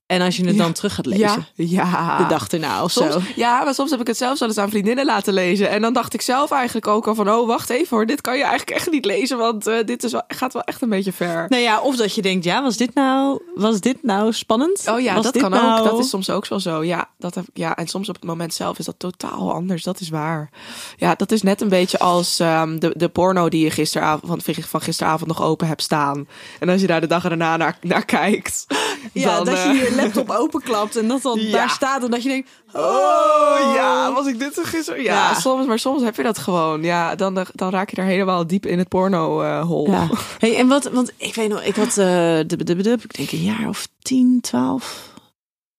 [0.07, 2.19] En als je het dan terug gaat lezen, ja.
[2.19, 3.21] de dag erna of Soms, zo.
[3.37, 5.69] ja, maar soms heb ik het zelfs wel eens aan vriendinnen laten lezen.
[5.69, 7.31] En dan dacht ik zelf eigenlijk ook al van...
[7.31, 9.39] oh, wacht even hoor, dit kan je eigenlijk echt niet lezen...
[9.39, 11.47] want eh, dit is wel, gaat wel echt een beetje ver.
[11.49, 14.89] Nou ja, of dat je denkt, ja, was dit nou, was dit nou spannend?
[14.89, 15.85] Oh ja, Was dat kan nou- ook.
[15.85, 16.83] Dat is soms ook wel zo.
[16.83, 19.83] Ja, dat heb, ja, en soms op het moment zelf is dat totaal anders.
[19.83, 20.51] Dat is waar.
[20.97, 24.55] Ja, dat is net een beetje als ehm, de, de porno die je gisteravond, van,
[24.55, 26.29] van gisteravond nog open hebt staan.
[26.61, 28.67] En als je daar de dag erna naar, naar kijkt.
[29.13, 31.53] Ja, dan, dat je eh, je laptop openklapt en dat dan Ja.
[31.53, 35.03] daar staat en dat je denkt, Oh ja, was ik dit gisteren?
[35.03, 35.35] Ja, Ja.
[35.41, 36.83] soms, maar soms heb je dat gewoon.
[36.83, 39.91] Ja, dan, dan raak je daar helemaal diep in het porno-hol.
[39.91, 40.09] Ja.
[40.39, 43.31] Hey, en wat, want ik weet nog, ik had, eh dub, dub, dub, ik denk
[43.33, 45.13] een jaar of 10, 12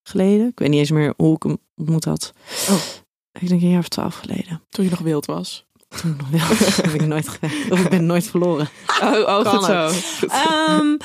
[0.03, 0.47] geleden.
[0.47, 2.33] Ik weet niet eens meer hoe ik hem ontmoet had.
[2.69, 2.75] Oh.
[3.39, 4.61] Ik denk een jaar of 12 geleden.
[4.69, 5.65] Toen je nog wild was.
[6.01, 6.57] Toen nog wel.
[6.91, 7.71] heb ik nooit gewerkt.
[7.71, 8.67] Of ik ben nooit verloren.
[9.01, 9.89] Oh, oh goed zo.
[10.27, 10.97] Ehm,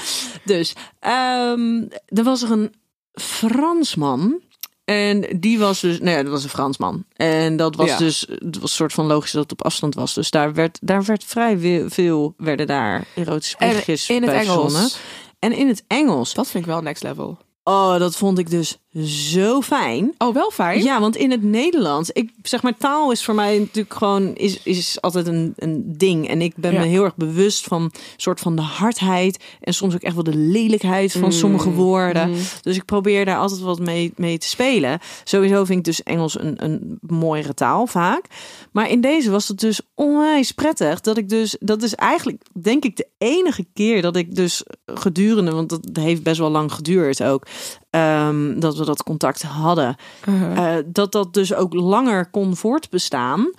[0.45, 2.75] dus, ehm, er was er een
[3.13, 4.41] Fransman.
[4.85, 7.05] En die was dus, nee, dat was een Fransman.
[7.17, 7.99] En dat was Ja.
[7.99, 10.15] dus, het was een soort van logisch dat het op afstand was.
[10.15, 14.77] Dus daar werd, daar werd vrij veel, werden daar erotische En berichtjes in het verzonnen.
[14.77, 14.99] Engels.
[15.39, 16.35] En in het Engels.
[16.35, 17.39] Dat vind ik wel next level.
[17.65, 20.15] Oh, dat vond ik dus zo fijn.
[20.19, 20.83] Oh, wel fijn?
[20.83, 24.63] Ja, want in het Nederlands, ik zeg maar, taal is voor mij natuurlijk gewoon is,
[24.63, 26.29] is altijd een, een ding.
[26.29, 26.81] En ik ben Ja.
[26.81, 30.37] me heel erg bewust van soort van de hardheid en soms ook echt wel de
[30.37, 32.35] lelijkheid van sommige woorden.
[32.63, 34.99] Dus ik probeer daar altijd wat mee, mee te spelen.
[35.25, 38.25] Sowieso vind ik dus Engels een, een mooiere taal vaak.
[38.73, 42.85] Maar in deze was het dus onwijs prettig dat ik dus, dat is eigenlijk denk
[42.85, 47.23] ik de enige keer dat ik dus gedurende, want dat heeft best wel lang geduurd
[47.23, 47.47] ook,
[47.91, 49.97] ehm, dat we dat contact hadden.
[50.29, 50.77] Uh-huh.
[50.77, 53.51] Eh, dat dat dus ook langer kon voortbestaan.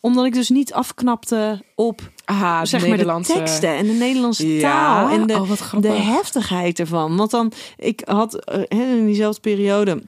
[0.00, 3.32] Omdat ik dus niet afknapte op Aha, zeg maar de Nederlandse...
[3.32, 4.60] teksten en de Nederlandse Ja?
[4.60, 7.16] taal en de, Oh, de heftigheid ervan.
[7.16, 10.02] Want dan, ik had eh, in diezelfde periode,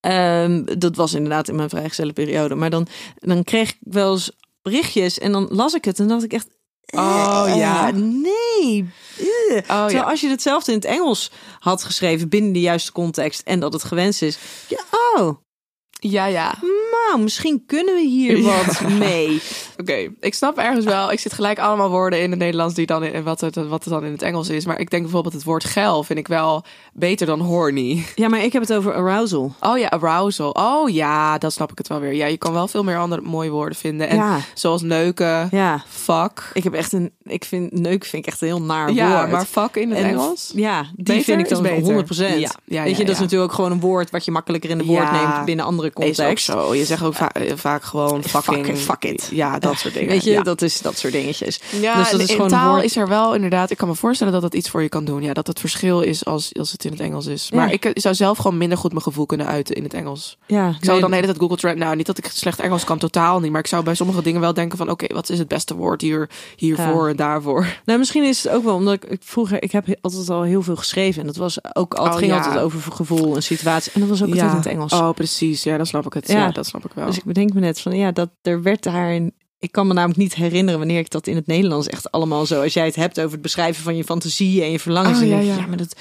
[0.00, 2.86] ehm, dat was inderdaad in mijn vrijgezelle periode, maar dan,
[3.18, 4.30] dan kreeg ik wel eens
[4.62, 6.48] berichtjes en dan las ik het en dacht ik echt.
[6.90, 7.90] Oh, ja.
[7.90, 8.88] Nee.
[9.50, 10.02] Oh, Terwijl ja.
[10.02, 13.84] als je hetzelfde in het Engels had geschreven binnen de juiste context en dat het
[13.84, 14.38] gewenst is.
[14.68, 14.78] Ja,
[15.16, 15.36] oh,
[15.90, 16.54] Ja, ja.
[17.10, 18.64] Nou, misschien kunnen we hier Ja.
[18.64, 19.42] wat mee.
[19.80, 21.12] Oké, ik snap ergens wel.
[21.12, 23.92] Ik zit gelijk allemaal woorden in het Nederlands die dan in wat het, wat het
[23.92, 24.66] dan in het Engels is.
[24.66, 28.04] Maar ik denk bijvoorbeeld het woord geil vind ik wel beter dan horny.
[28.14, 29.54] Ja, maar ik heb het over arousal.
[29.60, 30.50] Oh ja, arousal.
[30.50, 32.12] Oh ja, dan snap ik het wel weer.
[32.14, 34.08] Ja, je kan wel veel meer andere mooie woorden vinden.
[34.08, 34.38] En Ja.
[34.54, 36.50] zoals neuken, Ja, fuck.
[36.52, 37.10] ik heb echt een.
[37.24, 39.30] Ik vind neuk vind ik echt een heel naar Ja, woord.
[39.30, 40.52] maar fuck in het En- Engels?
[40.54, 41.82] Ja, die Beter vind ik dan is beter.
[41.84, 42.40] 100%.
[42.40, 43.22] Ja, ja, Weet je, ja, dat is ja.
[43.22, 45.32] natuurlijk ook gewoon een woord wat je makkelijker in de woord Ja.
[45.32, 46.44] neemt binnen andere Is ook context.
[46.44, 46.74] zo.
[46.74, 48.66] Je zegt ook va- eh, vaak gewoon fucking.
[48.66, 49.28] Fuck it, fuck it.
[49.32, 50.08] Ja, dat soort dingen.
[50.08, 50.42] Weet je, ja.
[50.42, 51.60] dat is dat soort dingetjes.
[51.80, 52.84] Ja, dus dat is gewoon taal woord.
[52.84, 53.70] is er wel inderdaad.
[53.70, 55.22] Ik kan me voorstellen dat dat iets voor je kan doen.
[55.22, 57.50] Ja, dat het verschil is als, als het in het Engels is.
[57.50, 57.78] Maar Ja.
[57.80, 60.38] ik zou zelf gewoon minder goed mijn gevoel kunnen uiten in het Engels.
[60.46, 61.84] Ja, Ik zou dan de hele tijd Google Translate.
[61.84, 63.50] Nou, niet dat ik slecht Engels kan, totaal niet.
[63.50, 66.00] Maar ik zou bij sommige dingen wel denken van, oké, wat is het beste woord
[66.00, 67.66] hier, hiervoor en daarvoor?
[67.84, 70.62] Nou, misschien is het ook wel omdat ik, ik vroeger, ik heb altijd al heel
[70.62, 74.00] veel geschreven en dat was ook altijd Oh, ging altijd over gevoel en situatie en
[74.00, 74.92] dat was ook altijd in het Engels.
[74.92, 75.62] Oh, precies.
[75.62, 76.28] Ja, dan snap ik het.
[76.28, 76.50] Ja, Ja.
[76.50, 77.06] dat snap ik wel.
[77.06, 79.34] Dus ik bedenk me net van ja, dat er werd daar een.
[79.58, 82.62] Ik kan me namelijk niet herinneren wanneer ik dat in het Nederlands echt allemaal zo.
[82.62, 85.20] Als jij het hebt over het beschrijven van je fantasie en je verlangens.
[85.20, 85.56] Oh, ja, ja.
[85.56, 85.96] ja, maar dat,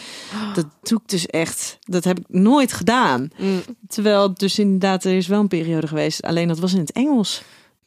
[0.54, 1.78] dat doe ik dus echt.
[1.82, 3.30] Dat heb ik nooit gedaan.
[3.38, 6.22] Mm, Terwijl dus inderdaad, er is wel een periode geweest.
[6.22, 7.42] Alleen dat was in het Engels.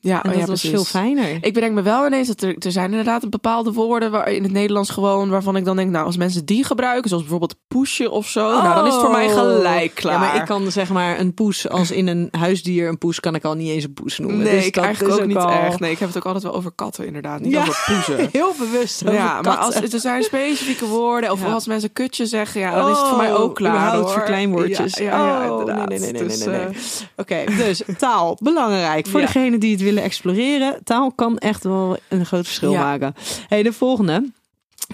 [0.04, 0.70] Ja, En oh dat ja, was precies.
[0.70, 1.38] veel fijner.
[1.40, 4.52] Ik bedenk me wel ineens dat er, er zijn inderdaad bepaalde woorden waar, in het
[4.52, 8.28] Nederlands gewoon waarvan ik dan denk, nou, als mensen die gebruiken, zoals bijvoorbeeld pushen of
[8.28, 10.14] zo, nou, dan is het voor mij gelijk klaar.
[10.16, 10.20] Oh.
[10.22, 13.34] Ja, maar ik kan zeg maar een poes als in een huisdier een poes kan
[13.34, 14.38] ik al niet eens een poes noemen.
[14.38, 15.80] Nee, Dus ik dat eigenlijk is ook niet al- echt.
[15.80, 17.40] Nee, ik heb het ook altijd wel over katten, inderdaad.
[17.40, 17.60] Niet Ja.
[17.60, 18.28] over poezen.
[18.32, 19.02] Heel bewust.
[19.10, 21.52] Ja, maar als, er zijn specifieke woorden, of Ja.
[21.52, 23.92] als mensen kutje zeggen, ja, dan is het voor mij ook klaar.
[23.96, 24.10] Oh, hoor.
[24.12, 24.96] verkleinwoordjes.
[24.96, 25.88] Ja, ja, ja, Oh, inderdaad.
[25.88, 26.66] nee, nee, nee, nee, Dus, nee, nee.
[26.66, 26.72] eh,
[27.16, 29.06] Oké, dus taal, belangrijk.
[29.06, 29.26] Voor Ja.
[29.26, 30.84] degenen die het willen exploreren.
[30.84, 32.80] Taal kan echt wel een groot verschil Ja.
[32.80, 33.14] maken.
[33.48, 34.30] Hey, de volgende.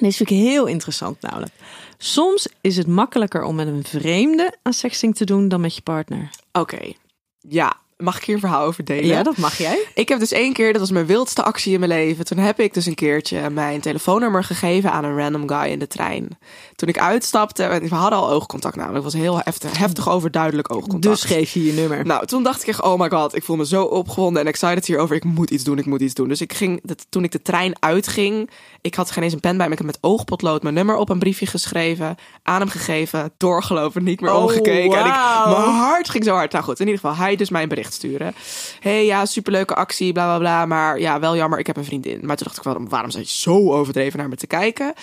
[0.01, 1.53] Deze vind ik heel interessant namelijk.
[1.99, 5.83] Soms is het makkelijker om met een vreemde aan sexting te doen dan met je
[5.83, 6.31] partner.
[6.53, 6.93] Oké,
[7.39, 7.77] ja.
[8.03, 9.07] Mag ik hier een verhaal over delen?
[9.07, 9.85] Ja, dat mag jij.
[9.95, 12.25] Ik heb dus één keer, dat was mijn wildste actie in mijn leven.
[12.25, 15.87] Toen heb ik dus een keertje mijn telefoonnummer gegeven aan een random guy in de
[15.87, 16.39] trein.
[16.75, 19.05] Toen ik uitstapte, we hadden al oogcontact namelijk.
[19.05, 21.03] Het was heel heftig, heftig overduidelijk oogcontact.
[21.03, 22.07] Dus geef je je nummer.
[22.07, 24.87] Nou, toen dacht ik echt, oh my god, ik voel me zo opgewonden en excited
[24.87, 25.17] hierover.
[25.17, 26.29] Ik moet iets doen, ik moet iets doen.
[26.29, 29.57] Dus ik ging, dat- toen ik de trein uitging, ik had geen eens een pen
[29.57, 29.73] bij me.
[29.73, 34.21] Ik heb met oogpotlood mijn nummer op een briefje geschreven, aan hem gegeven, doorgelopen, niet
[34.21, 34.99] meer Oh, omgekeken.
[34.99, 35.13] En ik,
[35.47, 36.53] mijn hart ging zo hard.
[36.53, 38.35] Nou goed, in ieder geval, hij dus mij een sturen.
[38.81, 40.67] hey, ja, superleuke actie, bla bla bla.
[40.67, 42.21] Maar ja, wel jammer, ik heb een vriendin.
[42.23, 44.95] Maar toen dacht ik, waarom, waarom zou je zo overdreven naar me te kijken?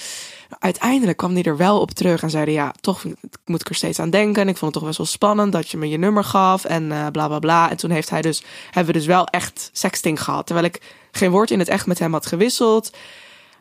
[0.59, 3.03] Uiteindelijk kwam hij er wel op terug en zeiden: Ja, toch
[3.45, 4.41] moet ik er steeds aan denken.
[4.41, 6.91] En ik vond het toch best wel spannend dat je me je nummer gaf en
[6.91, 7.69] eh, bla bla bla.
[7.69, 10.45] En toen heeft hij dus, hebben we dus wel echt sexting gehad.
[10.45, 10.81] Terwijl ik
[11.11, 12.91] geen woord in het echt met hem had gewisseld.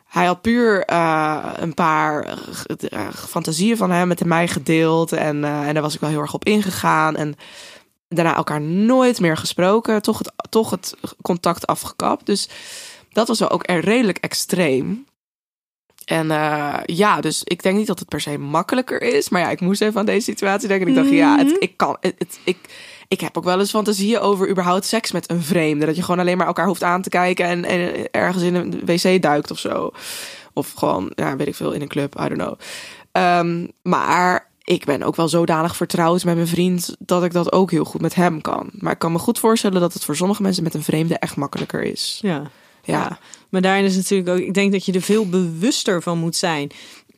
[0.07, 2.37] Hij had puur eh, een paar
[2.89, 5.11] eh, fantasieën van hem met mij gedeeld.
[5.11, 7.15] En, en daar was ik wel heel erg op ingegaan.
[7.15, 7.35] En
[8.07, 10.01] daarna elkaar nooit meer gesproken.
[10.01, 12.25] Toch het, toch het contact afgekapt.
[12.25, 12.49] Dus
[13.11, 15.05] dat was wel ook er redelijk extreem.
[16.05, 19.29] En eh, ja, dus ik denk niet dat het per se makkelijker is.
[19.29, 20.87] Maar ja, ik moest even aan deze situatie denken.
[20.87, 21.97] En ik dacht, ja, het, ik kan.
[21.99, 22.57] Het, het- ik,
[23.07, 25.85] ik heb ook wel eens fantasieën over überhaupt seks met een vreemde.
[25.85, 28.81] Dat je gewoon alleen maar elkaar hoeft aan te kijken en, en ergens in een
[28.85, 29.91] wc duikt of zo.
[30.53, 32.59] Of gewoon, ja, weet ik veel, in een club, I don't know.
[33.11, 37.71] Ehm, maar ik ben ook wel zodanig vertrouwd met mijn vriend dat ik dat ook
[37.71, 38.69] heel goed met hem kan.
[38.71, 41.35] Maar ik kan me goed voorstellen dat het voor sommige mensen met een vreemde echt
[41.35, 42.19] makkelijker is.
[42.21, 42.51] Ja.
[42.83, 46.35] Ja, Maar daarin is natuurlijk ook, ik denk dat je er veel bewuster van moet
[46.35, 46.71] zijn.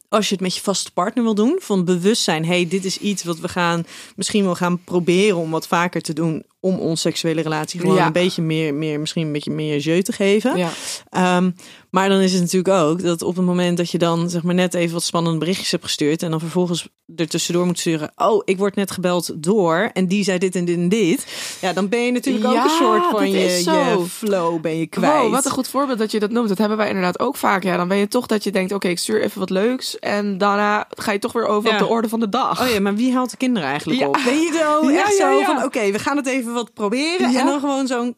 [0.10, 3.24] Als je het met je vaste partner wil doen, van bewustzijn, hey, dit is iets
[3.24, 3.86] wat we gaan
[4.16, 8.06] misschien wel gaan proberen om wat vaker te doen om ons seksuele relatie gewoon Ja.
[8.06, 10.58] een beetje meer, meer, misschien een beetje meer jeu te geven.
[10.58, 10.70] ja.
[11.10, 11.52] Ehm,
[11.90, 14.54] maar dan is het natuurlijk ook dat op het moment dat je dan zeg maar
[14.56, 18.42] net even wat spannende berichtjes hebt gestuurd en dan vervolgens er tussendoor moet sturen, oh,
[18.46, 21.26] ik word net gebeld door en die zei dit en dit en dit.
[21.62, 25.22] Ja, dan ben je natuurlijk ook een soort van je, flow ben je kwijt.
[25.22, 26.48] Wow, wat een goed voorbeeld dat je dat noemt.
[26.50, 27.64] Dat hebben wij inderdaad ook vaak.
[27.64, 30.00] Ja, dan ben je toch dat je denkt, oké, ik stuur even wat leuks.
[30.00, 32.62] En daarna ga je toch weer over op de orde van de dag.
[32.62, 34.18] Oh ja, maar wie haalt de kinderen eigenlijk op?
[34.26, 35.46] Ben je zo Ja, echt ja, zo ja.
[35.46, 37.32] van, oké, we gaan het even wat proberen.
[37.32, 37.40] Ja.
[37.40, 38.16] En dan gewoon zo'n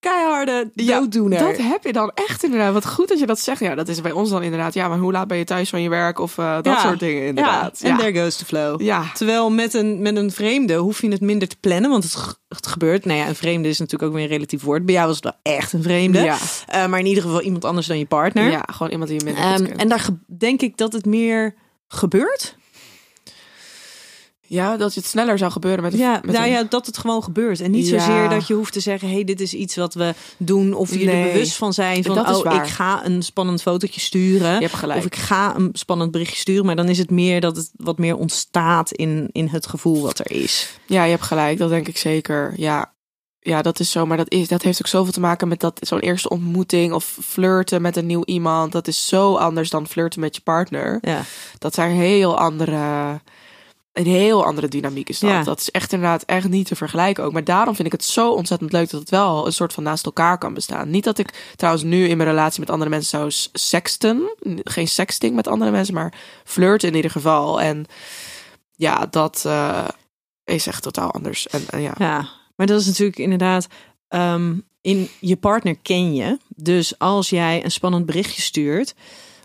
[0.00, 1.38] keiharde Ja, dooddoener.
[1.38, 2.72] Dat heb je dan echt inderdaad.
[2.72, 3.60] Wat goed dat je dat zegt.
[3.60, 4.74] Ja, dat is bij ons dan inderdaad.
[4.74, 6.18] Ja, maar hoe laat ben je thuis van je werk?
[6.18, 6.80] Of eh, dat Ja.
[6.80, 7.78] soort dingen inderdaad.
[7.82, 8.80] Ja, en there goes the flow.
[8.80, 9.12] Ja.
[9.14, 12.04] Terwijl met een, met een vreemde hoef je het minder te plannen, want
[12.48, 13.04] het, gebeurt.
[13.04, 14.84] Nou ja, een vreemde is natuurlijk ook weer een relatief woord.
[14.84, 16.20] Bij jou was het wel echt een vreemde.
[16.20, 16.36] Ja.
[16.66, 18.50] Eh, maar in ieder geval iemand anders dan je partner.
[18.50, 20.06] ja, gewoon iemand die je minder Ehm, en daar
[20.38, 21.54] denk ik dat het meer
[21.88, 22.56] gebeurt.
[24.46, 25.92] Ja, dat het sneller zou gebeuren met.
[25.92, 27.60] Ja, met nou een- ja, dat het gewoon gebeurt.
[27.60, 27.98] En niet Ja.
[27.98, 29.10] zozeer dat je hoeft te zeggen...
[29.10, 30.74] hey, dit is iets wat we doen.
[30.74, 32.14] Of je er bewust van zijn van...
[32.14, 34.54] Dat is oh, ik ga een spannend fotootje sturen.
[34.54, 34.98] Je hebt gelijk.
[34.98, 36.66] Of ik ga een spannend berichtje sturen.
[36.66, 40.18] Maar dan is het meer dat het wat meer ontstaat in, in het gevoel wat
[40.18, 40.78] er is.
[40.86, 41.58] Ja, je hebt gelijk.
[41.58, 42.52] Dat denk ik zeker.
[42.56, 42.92] Ja.
[43.40, 44.06] Ja, dat is zo.
[44.06, 47.18] Maar dat, is, dat heeft ook zoveel te maken met dat zo'n eerste ontmoeting of
[47.22, 48.72] flirten met een nieuw iemand.
[48.72, 50.98] Dat is zo anders dan flirten met je partner.
[51.00, 51.22] Ja.
[51.58, 53.20] Dat zijn heel andere.
[53.94, 55.30] Een heel andere dynamiek is dat.
[55.30, 55.42] Ja.
[55.42, 57.32] Dat is echt inderdaad echt niet te vergelijken ook.
[57.32, 60.04] Maar daarom vind ik het zo ontzettend leuk dat het wel een soort van naast
[60.04, 60.90] elkaar kan bestaan.
[60.90, 64.34] Niet dat ik trouwens nu in mijn relatie met andere mensen zou sexten.
[64.62, 66.14] Geen sexting met andere mensen, maar
[66.44, 67.60] flirten in ieder geval.
[67.60, 67.86] En
[68.76, 69.88] ja, dat eh,
[70.44, 71.46] is echt totaal anders.
[71.46, 71.94] En, en ja.
[71.98, 73.66] Ja, maar dat is natuurlijk inderdaad.
[74.08, 76.38] ehm, in je partner ken je.
[76.48, 78.94] Dus als jij een spannend berichtje stuurt.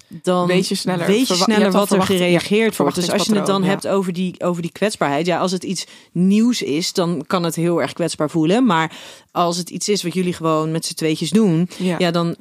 [0.09, 1.07] Dan Weet je sneller.
[1.07, 2.95] weet je Verwa- je sneller wat er gereageerd ja, wordt.
[2.95, 5.25] Dus als je het dan hebt over die, over die kwetsbaarheid.
[5.25, 8.65] Ja, als het iets nieuws is, dan kan het heel erg kwetsbaar voelen.
[8.65, 8.97] Maar
[9.31, 11.69] als het iets is wat jullie gewoon met z'n tweetjes doen.
[11.77, 11.95] Ja.
[11.97, 12.35] Ja, dan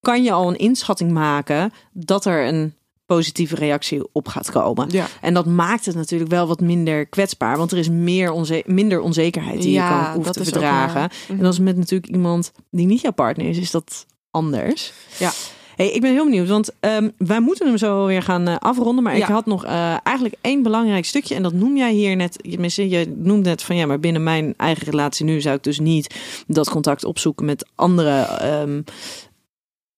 [0.00, 2.74] kan je al een inschatting maken dat er een
[3.06, 4.90] positieve reactie op gaat komen.
[4.90, 5.06] Ja.
[5.20, 7.56] En dat maakt het natuurlijk wel wat minder kwetsbaar.
[7.56, 11.10] Want er is meer onze minder onzekerheid die Ja, je kan, hoeft te ook verdragen.
[11.28, 14.92] En als met natuurlijk iemand die niet jouw partner is, is dat anders.
[15.18, 15.32] Ja.
[15.76, 19.04] Hey, ik ben heel benieuwd, want ehm, wij moeten hem zo weer gaan eh, afronden.
[19.04, 21.34] Maar ik had nog eh, eigenlijk één belangrijk stukje.
[21.34, 22.38] En dat noem jij hier net.
[22.50, 25.78] Tenminste, je noemt net van ja, maar binnen mijn eigen relatie nu zou ik dus
[25.78, 26.14] niet
[26.46, 28.40] dat contact opzoeken met anderen.
[28.40, 28.82] ehm.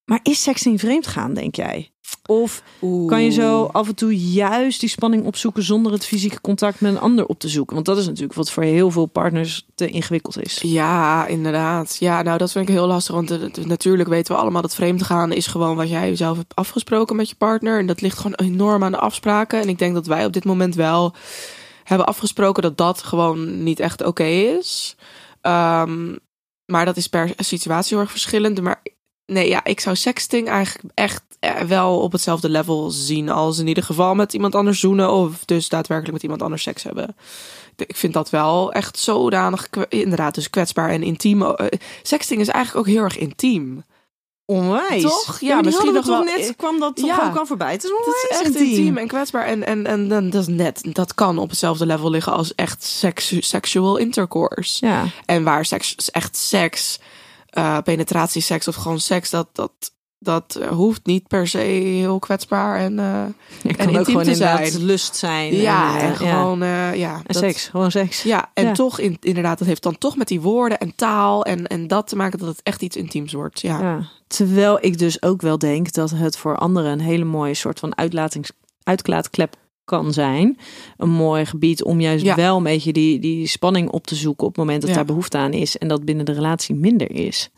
[0.05, 1.91] maar is sexting vreemd gaan, denk jij?
[2.31, 2.63] Of
[3.07, 6.93] kan je zo af en toe juist die spanning opzoeken zonder het fysieke contact met
[6.93, 7.75] een ander op te zoeken?
[7.75, 10.59] Want dat is natuurlijk wat voor heel veel partners te ingewikkeld is.
[10.63, 11.97] Ja, inderdaad.
[12.01, 13.15] Ja, nou dat vind ik heel lastig.
[13.15, 17.17] Want natuurlijk weten we allemaal dat vreemd gaan is gewoon wat jij zelf hebt afgesproken
[17.17, 17.79] met je partner.
[17.79, 19.61] En dat ligt gewoon enorm aan de afspraken.
[19.61, 21.15] En ik denk dat wij op dit moment wel
[21.85, 24.97] hebben afgesproken dat dat gewoon niet echt oké is.
[25.41, 26.17] Ehm,
[26.67, 28.61] maar dat is per situatie heel erg verschillend.
[28.61, 28.83] Maar
[29.33, 33.67] nee, ja, ik zou sexting eigenlijk echt eh, wel op hetzelfde level zien als in
[33.67, 37.17] ieder geval met iemand anders zoenen of dus daadwerkelijk met iemand anders seks hebben.
[37.77, 41.43] Ik vind dat wel echt zodanig, inderdaad, dus kwetsbaar en intiem.
[41.43, 41.67] Eh,
[42.03, 43.85] Sexting is eigenlijk ook heel erg intiem.
[44.45, 45.03] Onwijs.
[45.03, 45.41] Toch?
[45.41, 46.23] Ja, Ja, misschien nog wel.
[46.23, 47.29] Net kwam dat toch Ja.
[47.29, 47.73] ook al voorbij.
[47.73, 48.63] Het is Het onwijs is echt intiem.
[48.79, 49.45] intiem en kwetsbaar.
[49.45, 52.83] En, en, en, en dat is net, dat kan op hetzelfde level liggen als echt
[52.85, 54.87] seksu- sexual intercourse.
[54.87, 55.05] Ja.
[55.27, 56.99] En waar seks, echt seks,
[57.49, 59.71] eh penetratieseks of gewoon seks, dat, dat,
[60.19, 63.25] dat hoeft niet per se heel kwetsbaar en, eh,
[63.63, 64.85] Het kan En ook intiem gewoon te inderdaad zijn.
[64.85, 65.55] lust zijn.
[65.57, 67.15] ja, en, en eh, gewoon, eh, ja.
[67.15, 68.23] En dat- seks, gewoon seks.
[68.23, 68.73] Ja, en Ja.
[68.73, 72.07] toch in, inderdaad, dat heeft dan toch met die woorden en taal en, en dat
[72.09, 73.61] te maken dat het echt iets intiems wordt.
[73.61, 74.01] Ja, Ja.
[74.27, 77.97] Terwijl ik dus ook wel denk dat het voor anderen een hele mooie soort van
[77.97, 78.51] uitlatings,
[78.83, 79.57] uitlaatklep
[79.89, 80.59] kan zijn.
[80.97, 82.35] Een mooi gebied om juist Ja.
[82.35, 84.97] wel een beetje die, die spanning op te zoeken op het moment dat Ja.
[84.97, 85.79] daar behoefte aan is.
[85.79, 87.51] En dat binnen de relatie minder is.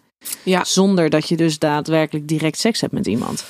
[0.43, 0.64] Ja.
[0.64, 3.45] Zonder dat je dus daadwerkelijk direct seks hebt met iemand.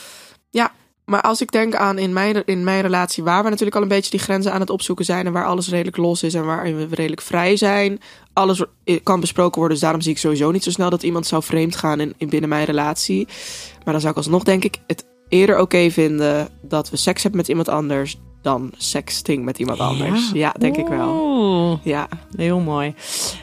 [1.04, 3.88] Maar als ik denk aan in mijn, in mijn relatie, waar we natuurlijk al een
[3.88, 6.76] beetje die grenzen aan het opzoeken zijn en waar alles redelijk los is en waarin
[6.76, 8.00] we redelijk vrij zijn,
[8.32, 8.64] alles
[9.02, 9.72] kan besproken worden.
[9.72, 12.28] Dus daarom zie ik sowieso niet zo snel dat iemand zou vreemd gaan in, in
[12.28, 13.26] binnen mijn relatie.
[13.84, 17.40] Maar dan zou ik alsnog, denk ik, het eerder oké vinden dat we seks hebben
[17.40, 20.30] met iemand anders dan sexting met iemand anders.
[20.32, 21.80] Ja, denk ik wel.
[21.82, 22.94] Ja, heel mooi.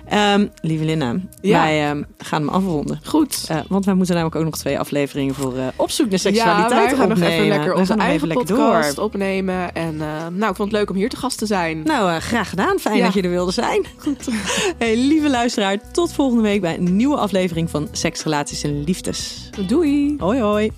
[0.07, 1.61] Ehm, lieve Linda, Ja.
[1.61, 2.99] wij ehm, gaan hem afronden.
[3.05, 3.45] goed.
[3.49, 6.87] Eh, want wij moeten namelijk ook nog twee afleveringen voor eh, opzoek naar seksualiteit ja,
[6.87, 9.03] wij gaan nog even lekker onze eigen podcast door.
[9.05, 9.73] opnemen.
[9.75, 11.81] En eh, nou, ik vond het leuk om hier te gast te zijn.
[11.83, 12.79] Nou, graag gedaan.
[12.79, 13.05] Fijn Ja.
[13.05, 13.85] dat je er wilde zijn.
[13.97, 14.27] Goed.
[14.77, 19.49] Hey, lieve luisteraar, tot volgende week bij een nieuwe aflevering van Seks, Relaties en Liefdes.
[19.67, 20.15] Doei!
[20.19, 20.71] Hoi hoi.